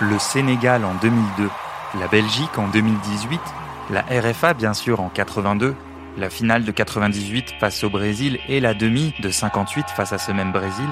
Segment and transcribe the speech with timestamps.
[0.00, 1.50] le Sénégal en 2002,
[1.98, 3.40] la Belgique en 2018,
[3.90, 5.74] la RFA bien sûr en 82,
[6.16, 10.30] la finale de 98 face au Brésil et la demi de 58 face à ce
[10.30, 10.88] même Brésil.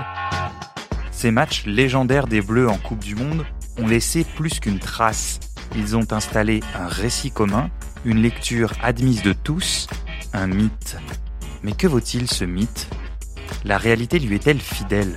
[1.13, 3.45] Ces matchs légendaires des Bleus en Coupe du Monde
[3.79, 5.39] ont laissé plus qu'une trace.
[5.77, 7.71] Ils ont installé un récit commun,
[8.05, 9.87] une lecture admise de tous,
[10.33, 10.97] un mythe.
[11.63, 12.89] Mais que vaut-il ce mythe?
[13.65, 15.17] La réalité lui est-elle fidèle?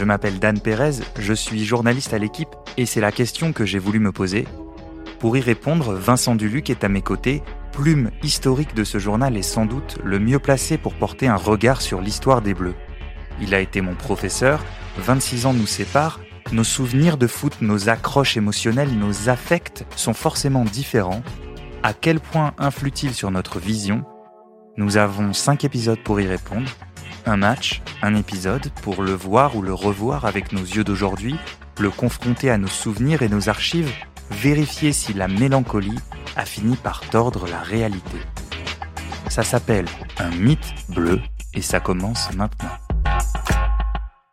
[0.00, 3.78] Je m'appelle Dan Pérez, je suis journaliste à l'équipe et c'est la question que j'ai
[3.78, 4.46] voulu me poser.
[5.18, 7.42] Pour y répondre, Vincent Duluc est à mes côtés,
[7.72, 11.82] plume historique de ce journal et sans doute le mieux placé pour porter un regard
[11.82, 12.76] sur l'histoire des Bleus.
[13.42, 14.64] Il a été mon professeur,
[14.96, 16.20] 26 ans nous séparent,
[16.50, 21.22] nos souvenirs de foot, nos accroches émotionnelles, nos affects sont forcément différents.
[21.82, 24.06] À quel point influe-t-il sur notre vision?
[24.78, 26.70] Nous avons 5 épisodes pour y répondre.
[27.26, 31.36] Un match, un épisode pour le voir ou le revoir avec nos yeux d'aujourd'hui,
[31.78, 33.92] le confronter à nos souvenirs et nos archives,
[34.30, 35.98] vérifier si la mélancolie
[36.36, 38.18] a fini par tordre la réalité.
[39.28, 39.86] Ça s'appelle
[40.18, 41.20] un mythe bleu
[41.54, 42.89] et ça commence maintenant.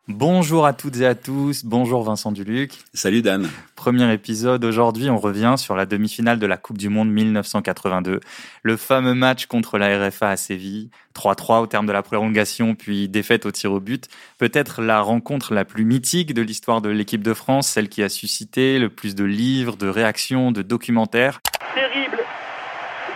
[0.09, 2.71] Bonjour à toutes et à tous, bonjour Vincent Duluc.
[2.93, 3.49] Salut Dan.
[3.75, 8.21] Premier épisode, aujourd'hui on revient sur la demi-finale de la Coupe du Monde 1982,
[8.63, 13.09] le fameux match contre la RFA à Séville, 3-3 au terme de la prolongation puis
[13.09, 17.21] défaite au tir au but, peut-être la rencontre la plus mythique de l'histoire de l'équipe
[17.21, 21.41] de France, celle qui a suscité le plus de livres, de réactions, de documentaires.
[21.75, 22.19] Terrible,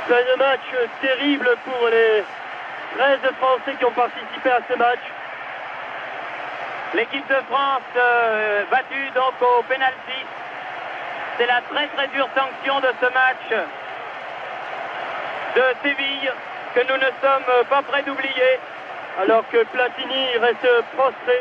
[0.10, 0.60] c'est un match
[1.02, 2.22] terrible pour les
[2.98, 5.00] 13 Français qui ont participé à ce match.
[6.94, 10.20] L'équipe de France euh, battue donc au penalty.
[11.38, 13.68] C'est la très très dure sanction de ce match
[15.56, 16.32] de Séville
[16.76, 18.60] que nous ne sommes pas prêts d'oublier
[19.20, 21.34] alors que Platini reste prostré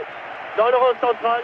[0.57, 1.43] dans le central.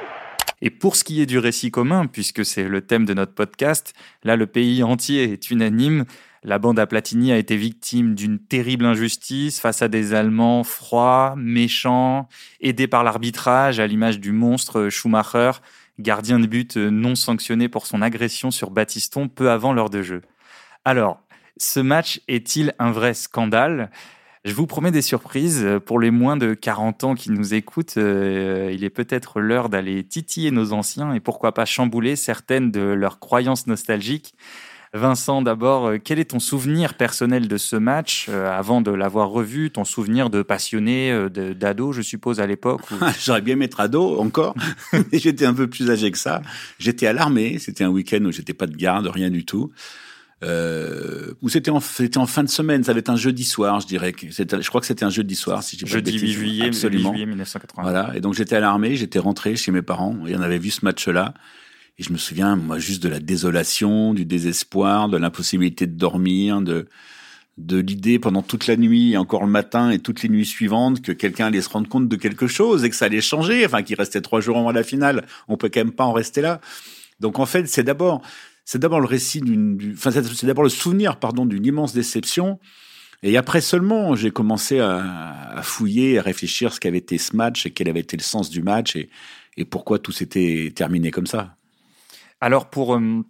[0.63, 3.93] Et pour ce qui est du récit commun, puisque c'est le thème de notre podcast,
[4.25, 6.05] là le pays entier est unanime,
[6.47, 11.35] la bande à Platini a été victime d'une terrible injustice face à des Allemands froids,
[11.37, 12.29] méchants,
[12.61, 15.51] aidés par l'arbitrage à l'image du monstre Schumacher,
[15.99, 20.23] gardien de but non sanctionné pour son agression sur Battiston peu avant l'heure de jeu.
[20.85, 21.21] Alors,
[21.57, 23.91] ce match est-il un vrai scandale?
[24.45, 25.67] Je vous promets des surprises.
[25.85, 30.05] Pour les moins de 40 ans qui nous écoutent, euh, il est peut-être l'heure d'aller
[30.05, 34.37] titiller nos anciens et pourquoi pas chambouler certaines de leurs croyances nostalgiques.
[34.97, 39.29] Vincent, d'abord, euh, quel est ton souvenir personnel de ce match euh, avant de l'avoir
[39.29, 42.83] revu Ton souvenir de passionné, euh, d'ado, je suppose, à l'époque
[43.25, 44.55] J'aurais bien mettre ado encore,
[44.93, 46.43] mais j'étais un peu plus âgé que ça.
[46.79, 49.71] J'étais à l'armée, c'était un week-end où j'étais pas de garde, rien du tout.
[50.45, 53.87] Euh, ou c'était en, en fin de semaine, ça va être un jeudi soir, je
[53.87, 54.13] dirais.
[54.21, 57.11] Je crois que c'était un jeudi soir, si j'ai pas Jeudi 8 juillet, absolument.
[57.11, 57.83] 8 juillet 1980.
[57.83, 58.13] Voilà.
[58.15, 60.85] Et donc j'étais à l'armée, j'étais rentré chez mes parents et on avait vu ce
[60.85, 61.33] match-là.
[61.99, 66.61] Et je me souviens, moi, juste de la désolation, du désespoir, de l'impossibilité de dormir,
[66.61, 66.87] de
[67.57, 71.01] de l'idée pendant toute la nuit, et encore le matin et toutes les nuits suivantes,
[71.01, 73.83] que quelqu'un allait se rendre compte de quelque chose et que ça allait changer, enfin
[73.83, 76.61] qu'il restait trois jours avant la finale, on peut quand même pas en rester là.
[77.21, 78.21] Donc en fait, c'est d'abord,
[78.65, 82.59] c'est d'abord le récit d'une, enfin c'est d'abord le souvenir, pardon, d'une immense déception.
[83.23, 84.99] Et après seulement, j'ai commencé à,
[85.57, 88.51] à, fouiller, à réfléchir ce qu'avait été ce match et quel avait été le sens
[88.51, 89.09] du match et,
[89.57, 91.57] et pourquoi tout s'était terminé comme ça.
[92.41, 93.25] Alors pour euh,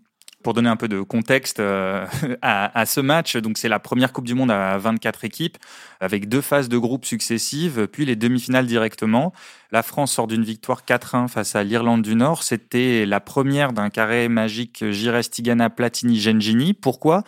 [0.46, 2.06] pour donner un peu de contexte euh,
[2.40, 5.58] à, ce match, donc c'est la première Coupe du Monde à 24 équipes,
[5.98, 9.32] avec deux phases de groupe successives, puis les demi-finales directement.
[9.72, 12.44] La France sort d'une victoire 4-1 face à l'Irlande du Nord.
[12.44, 16.74] C'était la première d'un carré magique Gires Tigana Platini Gengini.
[16.74, 17.24] Pourquoi?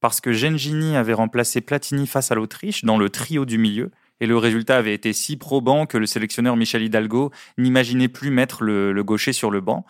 [0.00, 3.90] Parce que Gengini avait remplacé Platini face à l'Autriche dans le trio du milieu.
[4.20, 8.62] Et le résultat avait été si probant que le sélectionneur Michel Hidalgo n'imaginait plus mettre
[8.62, 9.84] le gaucher sur le banc.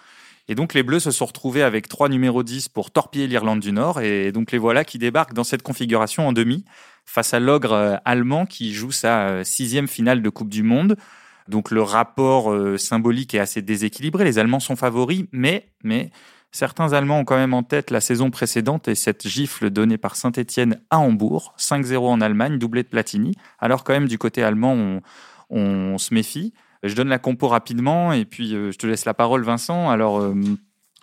[0.48, 3.72] Et donc les Bleus se sont retrouvés avec trois numéros 10 pour torpiller l'Irlande du
[3.72, 4.00] Nord.
[4.00, 6.64] Et donc les voilà qui débarquent dans cette configuration en demi
[7.06, 10.96] face à l'ogre euh, allemand qui joue sa euh, sixième finale de Coupe du Monde.
[11.48, 14.24] Donc le rapport euh, symbolique est assez déséquilibré.
[14.24, 16.10] Les Allemands sont favoris, mais, mais
[16.50, 20.16] certains Allemands ont quand même en tête la saison précédente et cette gifle donnée par
[20.16, 23.34] Saint-Etienne à Hambourg, 5-0 en Allemagne, doublé de Platini.
[23.58, 25.00] Alors quand même du côté allemand,
[25.50, 26.52] on se méfie.
[26.82, 29.88] Je donne la compo rapidement et puis euh, je te laisse la parole, Vincent.
[29.88, 30.34] Alors, euh,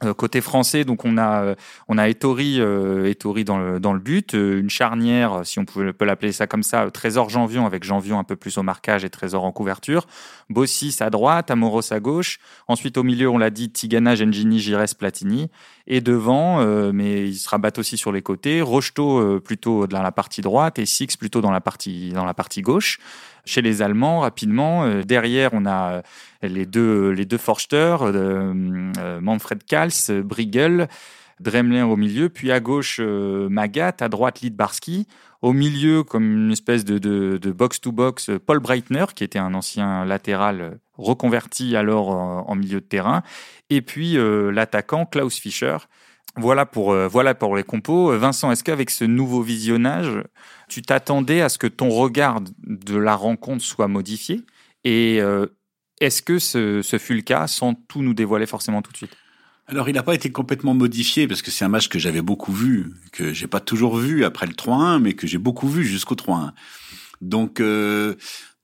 [0.04, 1.56] euh, côté français, donc on a
[1.90, 6.48] on a dans le dans le but, une charnière, si on peut, peut l'appeler ça
[6.48, 10.08] comme ça, Trésor Janvion avec Janvion un peu plus au marquage et Trésor en couverture,
[10.50, 12.40] Bossis à droite, Amoros à gauche,
[12.70, 15.50] ensuite au milieu on l'a dit Tigana, Gengini, Gires, Platini,
[15.90, 16.64] et devant,
[16.94, 20.86] mais il se rabattent aussi sur les côtés, Rocheteau plutôt dans la partie droite et
[20.86, 23.00] Six plutôt dans la partie dans la partie gauche.
[23.46, 24.88] chez les Allemands rapidement.
[25.02, 26.04] derrière, on a
[26.44, 27.98] les deux les deux Forster,
[29.22, 30.88] Manfred Kals, Briegel.
[31.40, 35.08] Dremlin au milieu, puis à gauche euh, Magat, à droite Lidbarski,
[35.42, 40.80] au milieu comme une espèce de, de, box-to-box Paul Breitner, qui était un ancien latéral
[41.00, 43.24] reconverti alors en, milieu de terrain,
[43.70, 45.78] et puis euh, l'attaquant Klaus Fischer.
[46.36, 48.16] Voilà pour, euh, voilà pour les compos.
[48.18, 50.24] Vincent, est-ce qu'avec ce nouveau visionnage,
[50.70, 54.46] tu t'attendais à ce que ton regard de la rencontre soit modifié?
[54.86, 55.20] Et
[56.00, 59.16] est-ce que ce, fut le cas sans tout nous dévoiler forcément tout de suite?
[59.68, 62.52] Alors, il n'a pas été complètement modifié parce que c'est un match que j'avais beaucoup
[62.52, 66.16] vu, que j'ai pas toujours vu après le 3-1, mais que j'ai beaucoup vu jusqu'au
[66.16, 66.54] 3-1.
[67.22, 68.16] Donc, euh,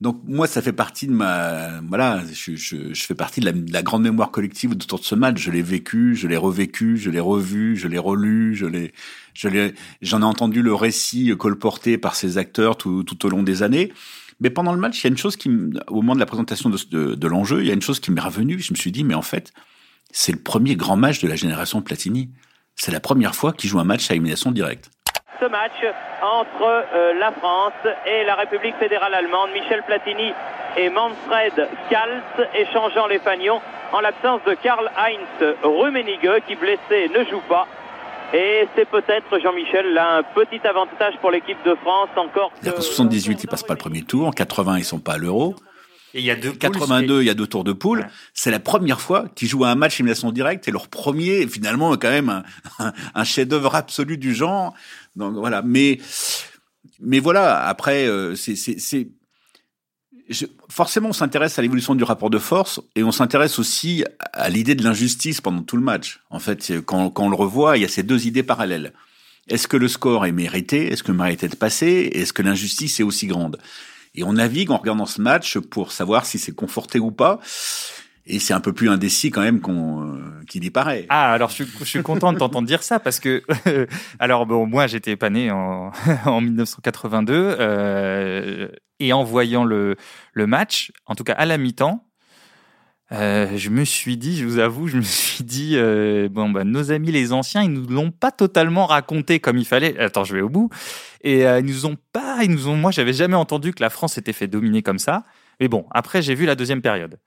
[0.02, 3.82] donc moi, ça fait partie de ma, voilà, je, je, je fais partie de la,
[3.82, 5.40] grande mémoire collective autour de ce match.
[5.40, 8.92] Je l'ai vécu, je l'ai revécu, je l'ai revu, je l'ai relu, je l'ai,
[9.32, 13.42] je l'ai, j'en ai entendu le récit colporté par ces acteurs tout, tout au long
[13.42, 13.90] des années.
[14.38, 15.48] Mais pendant le match, il y a une chose qui,
[15.86, 18.10] au moment de la présentation de, de, de l'enjeu, il y a une chose qui
[18.10, 18.60] m'est revenue.
[18.60, 19.54] Je me suis dit, mais en fait,
[20.12, 22.30] c'est le premier grand match de la génération Platini.
[22.74, 24.90] C'est la première fois qu'il joue un match à élimination directe.
[25.40, 25.72] Ce match
[26.22, 27.72] entre euh, la France
[28.06, 30.32] et la République fédérale allemande, Michel Platini
[30.76, 32.22] et Manfred Kals
[32.54, 33.60] échangeant les fagnons
[33.92, 37.66] en l'absence de Karl-Heinz Rummenigge qui blessé ne joue pas.
[38.32, 42.50] Et c'est peut-être, Jean-Michel, là, un petit avantage pour l'équipe de France encore.
[42.66, 44.26] En 78, ils passent pas le premier tour.
[44.26, 45.54] En 80, ils sont pas à l'Euro
[46.16, 48.08] il y a deux 82, il y a deux tours de poule.
[48.34, 51.96] C'est la première fois qu'ils jouent à un match élimination directe et leur premier, finalement,
[51.96, 52.42] quand même
[53.14, 54.74] un, chef-d'œuvre absolu du genre.
[55.14, 55.62] Donc voilà.
[55.62, 55.98] Mais
[57.00, 57.66] mais voilà.
[57.66, 59.08] Après, euh, c'est c'est
[60.68, 64.74] forcément, on s'intéresse à l'évolution du rapport de force et on s'intéresse aussi à l'idée
[64.74, 66.20] de l'injustice pendant tout le match.
[66.30, 68.92] En fait, quand, quand on le revoit, il y a ces deux idées parallèles.
[69.48, 70.92] Est-ce que le score est mérité?
[70.92, 73.58] Est-ce que mérité de passer Est-ce que l'injustice est aussi grande?
[74.16, 77.38] Et on navigue en regardant ce match pour savoir si c'est conforté ou pas.
[78.28, 81.06] Et c'est un peu plus indécis quand même qu'on euh, qu'il y paraît.
[81.10, 83.44] Ah, alors je, je suis content de t'entendre dire ça parce que
[84.18, 85.92] alors bon, moi j'étais pas né en,
[86.24, 88.68] en 1982 euh,
[88.98, 89.94] et en voyant le
[90.32, 92.05] le match, en tout cas à la mi-temps,
[93.12, 96.64] euh, je me suis dit, je vous avoue, je me suis dit, euh, bon, bah,
[96.64, 99.98] nos amis les anciens, ils nous l'ont pas totalement raconté comme il fallait.
[99.98, 100.70] Attends, je vais au bout.
[101.22, 103.90] Et euh, ils nous ont pas, ils nous ont, moi, j'avais jamais entendu que la
[103.90, 105.24] France s'était fait dominer comme ça.
[105.60, 107.18] Mais bon, après, j'ai vu la deuxième période.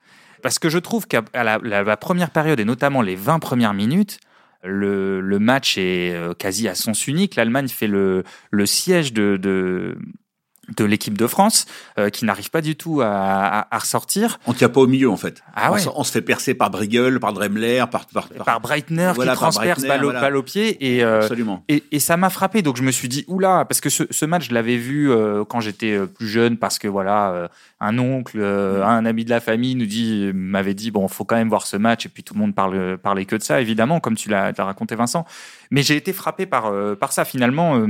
[0.42, 4.18] Parce que je trouve qu'à la, première période, et notamment les 20 premières minutes,
[4.62, 7.36] le, le match est euh, quasi à sens unique.
[7.36, 9.96] L'Allemagne fait le, le siège de, de,
[10.76, 11.66] de l'équipe de France
[11.98, 14.38] euh, qui n'arrive pas du tout à, à, ressortir.
[14.46, 15.42] On tient pas au milieu en fait.
[15.54, 15.80] Ah ouais.
[15.94, 20.36] on, se fait percer par Briegel, par Dremler, par par, par, Breitner qui transperce balle,
[20.36, 21.28] au pied et, euh,
[21.68, 24.24] et, et ça m'a frappé donc je me suis dit oula parce que ce, ce
[24.24, 27.50] match je l'avais vu euh, quand j'étais plus jeune parce que voilà
[27.80, 31.48] un oncle un ami de la famille nous dit m'avait dit bon faut quand même
[31.48, 34.16] voir ce match et puis tout le monde parle parlait que de ça évidemment comme
[34.16, 35.24] tu l'as raconté Vincent
[35.70, 37.86] mais j'ai été frappé par par ça finalement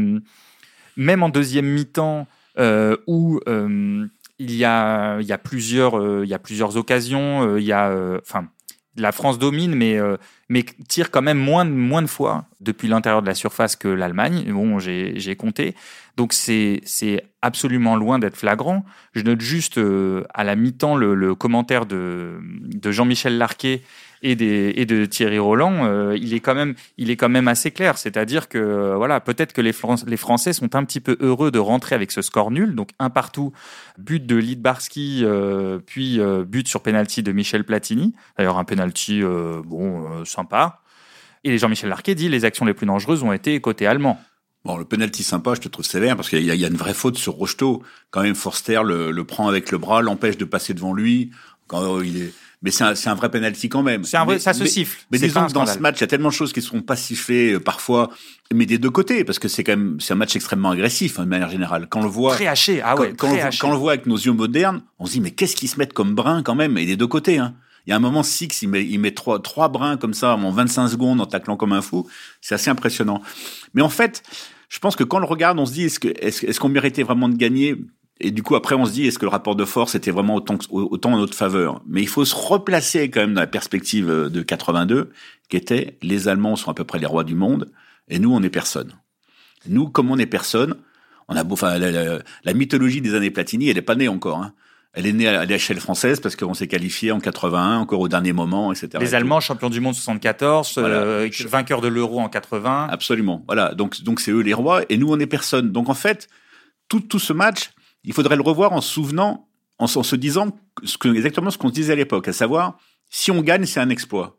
[0.97, 2.25] même en deuxième mi-temps euh,
[2.59, 4.07] où euh,
[4.39, 7.57] il y a, il y a plusieurs, euh, il y a plusieurs occasions.
[7.57, 8.49] il y a, enfin,
[8.97, 11.65] la France domine, mais tire quand même moins
[12.03, 14.51] de fois depuis l'intérieur de la surface que l'Allemagne.
[14.53, 15.75] Bon, j'ai compté.
[16.17, 16.83] Donc c'est
[17.43, 18.85] absolument loin d'être flagrant.
[19.15, 19.81] Je note juste
[20.35, 22.41] à la mi-temps le, commentaire de
[22.83, 23.83] Jean-Michel Larquet
[24.23, 27.99] et, de Thierry Roland, euh, il est quand même, il est quand même assez clair.
[27.99, 31.95] C'est-à-dire que euh, voilà, peut-être que les, Français sont un petit peu heureux de rentrer
[31.95, 33.53] avec ce score nul, donc un partout,
[33.99, 38.15] but de Lidbarski, euh, puis but sur penalty de Michel Platini.
[38.37, 39.23] D'ailleurs un penalty
[39.65, 40.81] bon sympa.
[41.45, 44.21] Et Jean-Michel Larquet dit les actions les plus dangereuses ont été côté allemand.
[44.67, 47.17] Bon, le penalty sympa, je te trouve sévère parce qu'il y, a une vraie faute
[47.17, 47.83] sur Rocheteau.
[48.11, 51.31] Quand même, Forster le prend avec le bras, l'empêche de passer devant lui.
[51.71, 54.03] Quand il est, mais c'est un, un, vrai penalty quand même.
[54.03, 54.99] C'est un vrai, ça se siffle.
[55.13, 56.83] Mais, disons que dans ce match, il y a tellement de choses qui ne seront
[56.83, 58.11] pas sifflées euh, parfois,
[58.53, 61.25] mais des deux côtés, parce que c'est quand même c'est un match extrêmement agressif hein,
[61.25, 61.87] de manière générale.
[61.89, 63.93] Quand on le voit, très haché, ah ouais, quand, quand, on, quand, on, le voit
[63.93, 66.57] avec nos yeux modernes, on se dit mais qu'est-ce qu'ils se mettent comme brin quand
[66.57, 67.39] même, et des deux côtés.
[67.39, 67.55] Hein.
[67.87, 70.35] Il y a un moment, Six, il met, il met trois, trois brins comme ça
[70.37, 72.09] en 25 secondes en taclant comme un fou.
[72.41, 73.23] C'est assez impressionnant.
[73.75, 74.23] Mais en fait,
[74.69, 77.05] je pense que quand on le regarde, on se dit est-ce que est-ce qu'on méritait
[77.05, 77.77] vraiment de gagner?
[78.21, 80.37] Et du coup, après, on se dit, est-ce que le rapport de force était vraiment
[80.37, 81.83] autant, autant en notre faveur?
[81.87, 85.11] Mais il faut se replacer quand même dans la perspective euh, de 82,
[85.49, 87.71] qui était les Allemands sont à peu près les rois du monde,
[88.09, 88.93] et nous, on est personne.
[89.67, 90.75] Nous, comme on est personne,
[91.29, 94.39] on a enfin, la, mythologie des années Platini, elle est pas née encore.
[94.39, 94.53] Hein.
[94.93, 98.33] Elle est née à l'échelle française parce qu'on s'est qualifié en 81, encore au dernier
[98.33, 98.89] moment, etc.
[99.01, 102.89] Les Allemands, champions du monde 74, euh, vainqueurs de l'Euro en 80.
[102.91, 103.45] Absolument.
[103.47, 103.75] Voilà.
[103.75, 105.71] Donc, donc c'est eux les rois et nous on est personne.
[105.71, 106.29] Donc en fait,
[106.89, 107.71] tout, tout ce match,
[108.05, 109.49] il faudrait le revoir en se souvenant
[109.81, 112.79] en, se disant ce que, exactement ce qu'on se disait à l'époque, à savoir,
[113.09, 114.37] si on gagne, c'est un exploit.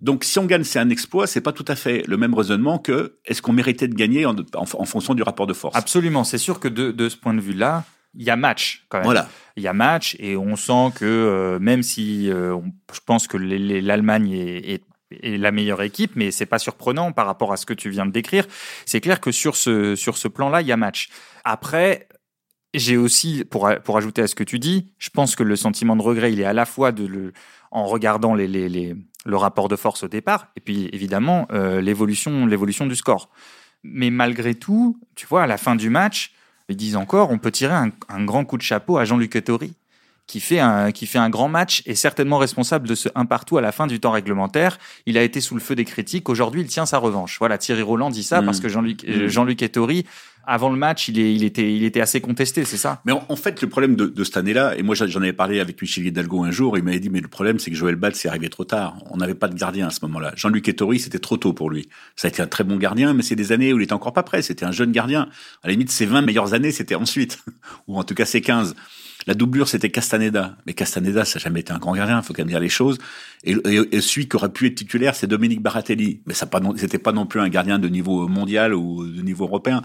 [0.00, 2.78] Donc, si on gagne, c'est un exploit, c'est pas tout à fait le même raisonnement
[2.78, 5.74] que est-ce qu'on méritait de gagner en, en, fonction du rapport de force.
[5.74, 6.24] Absolument.
[6.24, 7.84] C'est sûr que de, de ce point de vue-là,
[8.14, 9.06] il y a match quand même.
[9.06, 9.28] Voilà.
[9.56, 12.56] Il y a match et on sent que euh, même si euh,
[12.92, 14.82] je pense que l'Allemagne est,
[15.22, 18.04] est, la meilleure équipe, mais c'est pas surprenant par rapport à ce que tu viens
[18.04, 18.46] de décrire.
[18.84, 21.08] C'est clair que sur ce sur ce plan-là, il y a match.
[21.44, 22.08] Après,
[22.74, 25.96] j'ai aussi pour pour ajouter à ce que tu dis, je pense que le sentiment
[25.96, 27.32] de regret, il est à la fois de le
[27.70, 32.96] en regardant le rapport de force au départ et puis évidemment euh, l'évolution l'évolution du
[32.96, 33.30] score.
[33.84, 36.32] Mais malgré tout, tu vois, à la fin du match,
[36.68, 39.74] ils disent encore, on peut tirer un, grand coup de chapeau à Jean-Luc Ettori,
[40.26, 43.58] qui fait, un, qui fait un grand match et certainement responsable de ce 1 partout
[43.58, 44.78] à la fin du temps réglementaire.
[45.06, 46.28] Il a été sous le feu des critiques.
[46.28, 47.36] Aujourd'hui, il tient sa revanche.
[47.38, 48.46] Voilà, Thierry Roland dit ça mmh.
[48.46, 49.28] parce que Jean-Luc mmh.
[49.28, 50.06] Jean-Luc Ettori
[50.46, 53.00] avant le match, il, est, il, était, il était assez contesté, c'est ça?
[53.04, 55.80] Mais en, fait, le problème de, de cette année-là, et moi j'en avais parlé avec
[55.80, 58.28] Michel Hidalgo un jour, il m'avait dit, mais le problème c'est que Joël Bad s'est
[58.28, 58.96] arrivé trop tard.
[59.10, 60.32] On n'avait pas de gardien à ce moment-là.
[60.36, 61.88] Jean-Luc Ettori, c'était trop tôt pour lui.
[62.16, 64.12] Ça a été un très bon gardien, mais c'est des années où il était encore
[64.12, 64.42] pas prêt.
[64.42, 65.28] C'était un jeune gardien.
[65.62, 67.38] À la limite, ses 20 meilleures années, c'était ensuite.
[67.88, 68.74] Ou en tout cas, ses 15.
[69.26, 70.56] La doublure, c'était Castaneda.
[70.66, 72.68] Mais Castaneda, ça n'a jamais été un grand gardien, il faut quand même dire les
[72.68, 72.98] choses.
[73.44, 76.20] Et, et, celui qui aurait pu être titulaire, c'est Dominique Baratelli.
[76.26, 79.44] Mais ça pas, c'était pas non plus un gardien de niveau mondial ou de niveau
[79.44, 79.82] européen.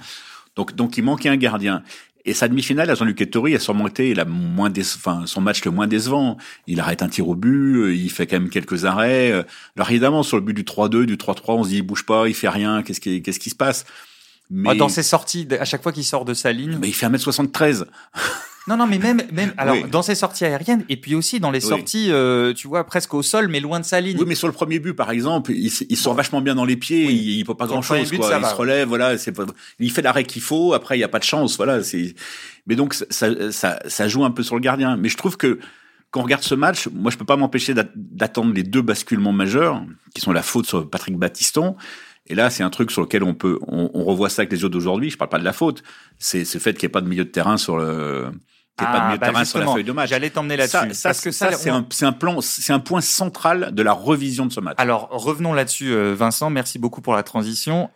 [0.55, 1.83] Donc, donc il manquait un gardien.
[2.25, 5.71] Et sa demi-finale à Jean-Luc Ettori a sûrement été la moins enfin, son match le
[5.71, 6.37] moins décevant.
[6.67, 9.31] Il arrête un tir au but, euh, il fait quand même quelques arrêts.
[9.31, 9.43] Euh,
[9.77, 12.27] alors évidemment, sur le but du 3-2, du 3-3, on se dit, il bouge pas,
[12.27, 13.85] il fait rien, qu'est-ce qui, qu'est-ce qui se passe?
[14.51, 14.75] Mais...
[14.75, 16.77] Dans ses sorties, à chaque fois qu'il sort de sa ligne.
[16.81, 17.85] Mais il fait 1m73.
[18.69, 21.59] Non, non, mais même, même alors dans ses sorties aériennes et puis aussi dans les
[21.59, 24.15] sorties, euh, tu vois, presque au sol, mais loin de sa ligne.
[24.19, 26.77] Oui, mais sur le premier but, par exemple, il, il sort vachement bien dans les
[26.77, 28.39] pieds, il, il peut pas grand chose, quoi.
[28.39, 29.33] Il se relève, voilà, c'est
[29.79, 30.73] il fait l'arrêt qu'il faut.
[30.73, 31.81] Après, il y a pas de chance, voilà.
[31.81, 32.13] C'est,
[32.67, 34.97] mais donc ça, ça, ça joue un peu sur le gardien.
[34.97, 35.57] Mais je trouve que
[36.11, 39.83] quand on regarde ce match, moi, je peux pas m'empêcher d'attendre les deux basculements majeurs,
[40.13, 41.75] qui sont la faute sur Patrick Battiston.
[42.27, 44.61] Et là, c'est un truc sur lequel on peut, on, on revoit ça avec les
[44.61, 45.09] yeux d'aujourd'hui.
[45.09, 45.81] Je parle pas de la faute.
[46.19, 48.27] C'est ce fait qu'il n'y ait pas de milieu de terrain sur le,
[48.85, 50.09] pas de ah, milieu bah terrain sur la feuille de match.
[50.09, 50.93] J'allais t'emmener là-dessus.
[50.93, 54.45] Ça, parce que ça, c'est un, un, plan, c'est un point central de la revision
[54.45, 54.75] de ce match.
[54.77, 56.49] Alors revenons là-dessus, euh, Vincent.
[56.49, 57.89] Merci beaucoup pour la transition.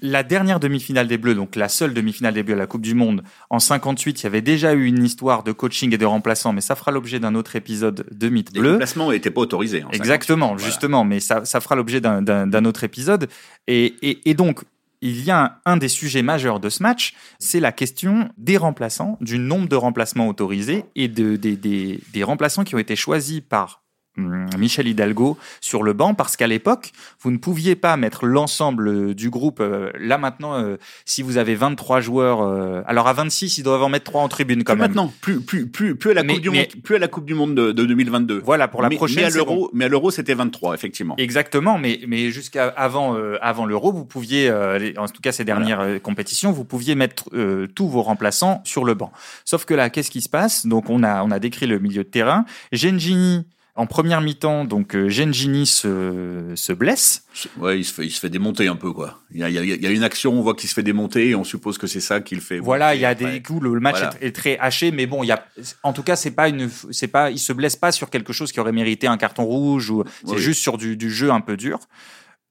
[0.00, 2.94] La dernière demi-finale des Bleus, donc la seule demi-finale des Bleus à la Coupe du
[2.94, 6.52] Monde, en 58, il y avait déjà eu une histoire de coaching et de remplaçant,
[6.52, 8.62] mais ça fera l'objet d'un autre épisode de Mythe Bleu.
[8.62, 9.84] Les remplacements n'étaient pas autorisés.
[9.92, 13.28] Exactement, justement, mais ça, ça fera l'objet d'un autre épisode.
[13.68, 14.64] Et, et, et donc,
[15.04, 19.18] il y a un, des sujets majeurs de ce match, c'est la question des remplaçants,
[19.20, 23.83] du nombre de remplacements autorisés et de, des remplaçants qui ont été choisis par
[24.16, 29.30] Michel Hidalgo sur le banc parce qu'à l'époque, vous ne pouviez pas mettre l'ensemble du
[29.30, 29.60] groupe.
[29.60, 33.82] Euh, là maintenant, euh, si vous avez 23 joueurs, euh, alors à 26, ils doivent
[33.82, 34.82] en mettre 3 en tribune quand même.
[34.82, 37.34] Maintenant, plus plus plus plus à la coupe du monde, plus à la Coupe du
[37.34, 38.40] monde de, 2022.
[38.44, 39.16] Voilà pour la prochaine.
[39.16, 41.16] Mais à l'euro, mais à l'euro c'était 23 effectivement.
[41.18, 44.50] Exactement, mais mais jusqu'à avant avant l'euro, vous pouviez,
[44.96, 47.30] en tout cas ces dernières compétitions, vous pouviez mettre
[47.74, 49.12] tous vos remplaçants sur le banc.
[49.44, 50.66] Sauf que là, qu'est-ce qui se passe?
[50.66, 52.44] Donc on a on a décrit le milieu de terrain.
[52.72, 53.44] Gengini
[53.76, 57.24] en première mi-temps, donc euh, Gengini se, se blesse.
[57.58, 59.20] Ouais, il se, fait, il se fait démonter un peu, quoi.
[59.32, 61.34] Il y a, il y a, une action, on voit qu'il se fait démonter, et
[61.34, 62.60] on suppose que c'est ça qu'il fait.
[62.60, 65.32] Voilà, il y a des coups, le match est, très haché, mais bon, il y
[65.32, 65.44] a,
[65.82, 68.52] en tout cas, c'est pas une, c'est pas, il se blesse pas sur quelque chose
[68.52, 71.56] qui aurait mérité un carton rouge ou c'est juste sur du, du jeu un peu
[71.56, 71.80] dur.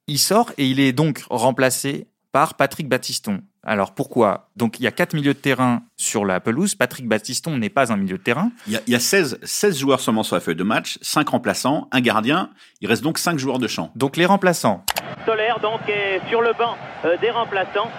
[0.07, 3.41] Il sort et il est donc remplacé par Patrick Battiston.
[3.63, 4.49] Alors pourquoi?
[4.57, 6.75] Donc il y a quatre milieux de terrain sur la pelouse.
[6.75, 8.51] Patrick Battiston n'est pas un milieu de terrain.
[8.67, 10.97] Il y a, il y a 16, 16 joueurs seulement sur la feuille de match,
[11.01, 12.49] 5 remplaçants, un gardien.
[12.81, 13.91] Il reste donc 5 joueurs de champ.
[13.95, 14.83] Donc les remplaçants.
[15.25, 16.75] Solaire donc est sur le banc
[17.05, 17.89] euh, des remplaçants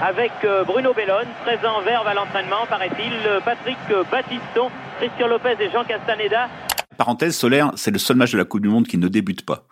[0.00, 3.76] avec euh, Bruno Bellone, présent verve à l'entraînement, paraît-il, euh, Patrick
[4.10, 6.48] Battiston, Christian Lopez et Jean Castaneda.
[6.96, 9.64] Parenthèse, Solaire, c'est le seul match de la Coupe du Monde qui ne débute pas.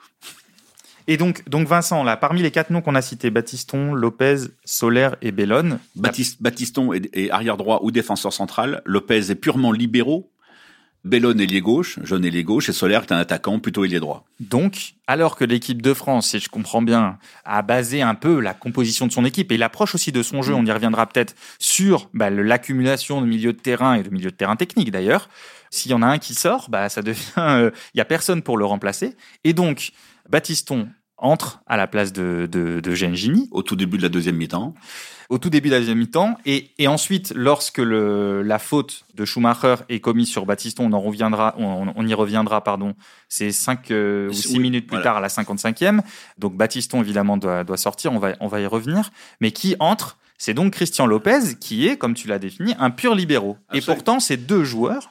[1.10, 4.36] Et donc, donc Vincent, là, parmi les quatre noms qu'on a cités, Baptiston, Lopez,
[4.66, 5.78] Solaire et Bellone.
[5.96, 8.82] Baptiste, Baptiston est, arrière droit ou défenseur central.
[8.84, 10.30] Lopez est purement libéraux.
[11.04, 14.00] Bellone est lié gauche, Jaune est lié gauche, et Solaire est un attaquant plutôt ailier
[14.00, 14.26] droit.
[14.40, 18.52] Donc, alors que l'équipe de France, si je comprends bien, a basé un peu la
[18.52, 22.10] composition de son équipe et l'approche aussi de son jeu, on y reviendra peut-être, sur
[22.12, 25.30] bah, l'accumulation de milieu de terrain et de milieu de terrain technique d'ailleurs,
[25.70, 28.42] s'il y en a un qui sort, bah, ça devient, euh, il y a personne
[28.42, 29.16] pour le remplacer.
[29.44, 29.92] Et donc,
[30.28, 33.48] Baptiston entre à la place de, de, de Gengini.
[33.50, 34.74] Au tout début de la deuxième mi-temps.
[35.28, 36.38] Au tout début de la deuxième mi-temps.
[36.46, 41.00] Et, et ensuite, lorsque le, la faute de Schumacher est commise sur Battiston, on en
[41.00, 42.94] reviendra, on, on y reviendra, pardon.
[43.28, 46.00] C'est cinq euh, ou six minutes plus tard à la 55e.
[46.38, 48.12] Donc Battiston, évidemment, doit, doit sortir.
[48.12, 49.10] On va, on va y revenir.
[49.40, 50.18] Mais qui entre?
[50.38, 53.56] C'est donc Christian Lopez, qui est, comme tu l'as défini, un pur libéraux.
[53.74, 55.10] Et pourtant, ces deux joueurs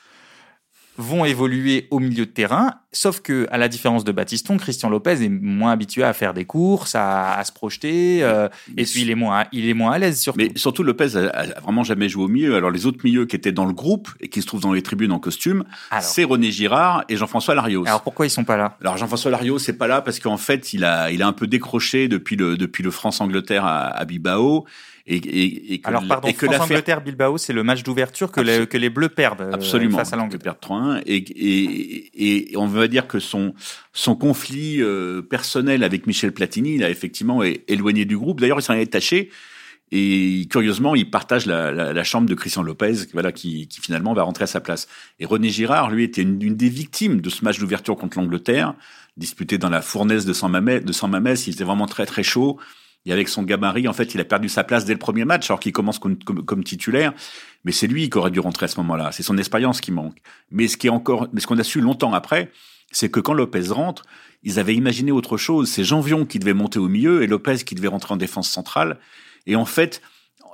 [0.98, 2.74] vont évoluer au milieu de terrain.
[2.92, 6.46] Sauf que, à la différence de Baptiston, Christian Lopez est moins habitué à faire des
[6.46, 10.20] courses, à, se projeter, euh, et puis il est moins, il est moins à l'aise
[10.20, 10.40] surtout.
[10.40, 12.56] Mais surtout, Lopez a, vraiment jamais joué au milieu.
[12.56, 14.82] Alors les autres milieux qui étaient dans le groupe et qui se trouvent dans les
[14.82, 15.64] tribunes en costume,
[16.00, 17.84] c'est René Girard et Jean-François Larios.
[17.86, 18.78] Alors pourquoi ils sont pas là?
[18.82, 21.46] Alors Jean-François Larios c'est pas là parce qu'en fait, il a, il a un peu
[21.46, 24.66] décroché depuis le depuis le France-Angleterre à, à Bilbao.
[25.10, 28.78] Et, et, et que Alors, pardon, France-Angleterre, Bilbao, c'est le match d'ouverture que, les, que
[28.78, 30.56] les Bleus perdent euh, Absolument, face à l'Angleterre.
[30.62, 31.02] 3-1.
[31.06, 33.54] Et, et, et, on va dire que son,
[33.94, 38.42] son conflit euh, personnel avec Michel Platini, il a effectivement éloigné du groupe.
[38.42, 39.30] D'ailleurs, il s'en est détaché.
[39.94, 44.14] Et curieusement, il partage la, la, la, chambre de Christian Lopez, voilà, qui, qui, finalement
[44.14, 44.90] va rentrer à sa place.
[45.22, 48.74] Et René Girard, lui, était une, une des victimes de ce match d'ouverture contre l'Angleterre,
[49.16, 50.84] disputé dans la fournaise de San Mamès.
[50.84, 52.60] De San Mamès, il était vraiment très très chaud.
[53.08, 55.50] Et avec son gabarit, en fait, il a perdu sa place dès le premier match,
[55.50, 57.14] alors qu'il commence comme, titulaire.
[57.64, 59.14] Mais c'est lui qui aurait dû rentrer à ce moment-là.
[59.14, 60.18] C'est son expérience qui manque.
[60.52, 62.52] Mais ce qui est encore, mais ce qu'on a su longtemps après,
[62.92, 64.04] c'est que quand Lopez rentre,
[64.44, 65.70] ils avaient imaginé autre chose.
[65.70, 69.00] C'est Janvion qui devait monter au milieu et Lopez qui devait rentrer en défense centrale.
[69.46, 70.02] Et en fait,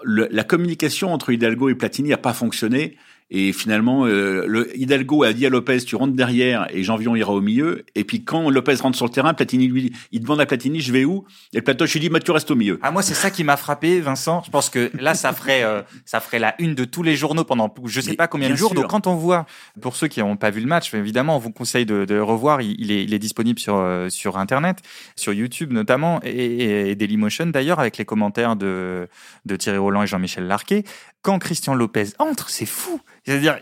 [0.05, 2.97] la communication entre Hidalgo et Platini n'a pas fonctionné.
[3.35, 7.33] Et finalement, euh, le Hidalgo a dit à Lopez, tu rentres derrière et Janvion ira
[7.33, 7.83] au milieu.
[7.95, 10.93] Et puis quand Lopez rentre sur le terrain, Platini lui, il demande à Platini, je
[10.93, 11.25] vais où?
[11.51, 12.79] Et le Platoche lui dit, bah, tu restes au milieu.
[12.83, 14.43] Ah moi, c'est ça qui m'a frappé, Vincent.
[14.45, 17.43] Je pense que là, ça ferait, euh, ça ferait la une de tous les journaux
[17.43, 18.75] pendant je sais pas combien de jours.
[18.75, 19.47] Donc quand on voit,
[19.81, 22.61] pour ceux qui n'ont pas vu le match, évidemment, on vous conseille de, de revoir.
[22.61, 24.77] Il, est, il est disponible sur euh, sur internet,
[25.15, 29.07] sur YouTube notamment et, et Dailymotion d'ailleurs, avec les commentaires de
[29.45, 30.83] de Thierry Roland et Jean-Michel Larquet.
[31.23, 32.99] Quand Christian Lopez entre, c'est fou.
[33.25, 33.57] C'est-à-dire,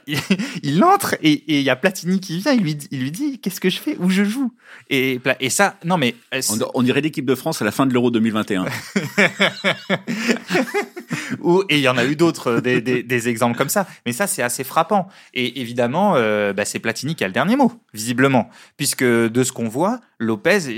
[0.63, 3.59] il, entre et il y a Platini qui vient, il lui, il lui dit Qu'est-ce
[3.59, 3.95] que je fais?
[3.99, 4.51] Où je joue?
[4.89, 6.15] Et, et ça, non mais.
[6.33, 6.41] Euh,
[6.73, 8.65] on, dirait l'équipe de France à la fin de l'Euro 2021.
[11.69, 13.85] et il y en a eu d'autres, euh, des, des, exemples comme ça.
[14.07, 15.07] Mais ça, c'est assez frappant.
[15.35, 18.49] Et évidemment, euh, bah, c'est Platini qui a le dernier mot, visiblement.
[18.77, 20.69] Puisque de ce qu'on voit, Lopez,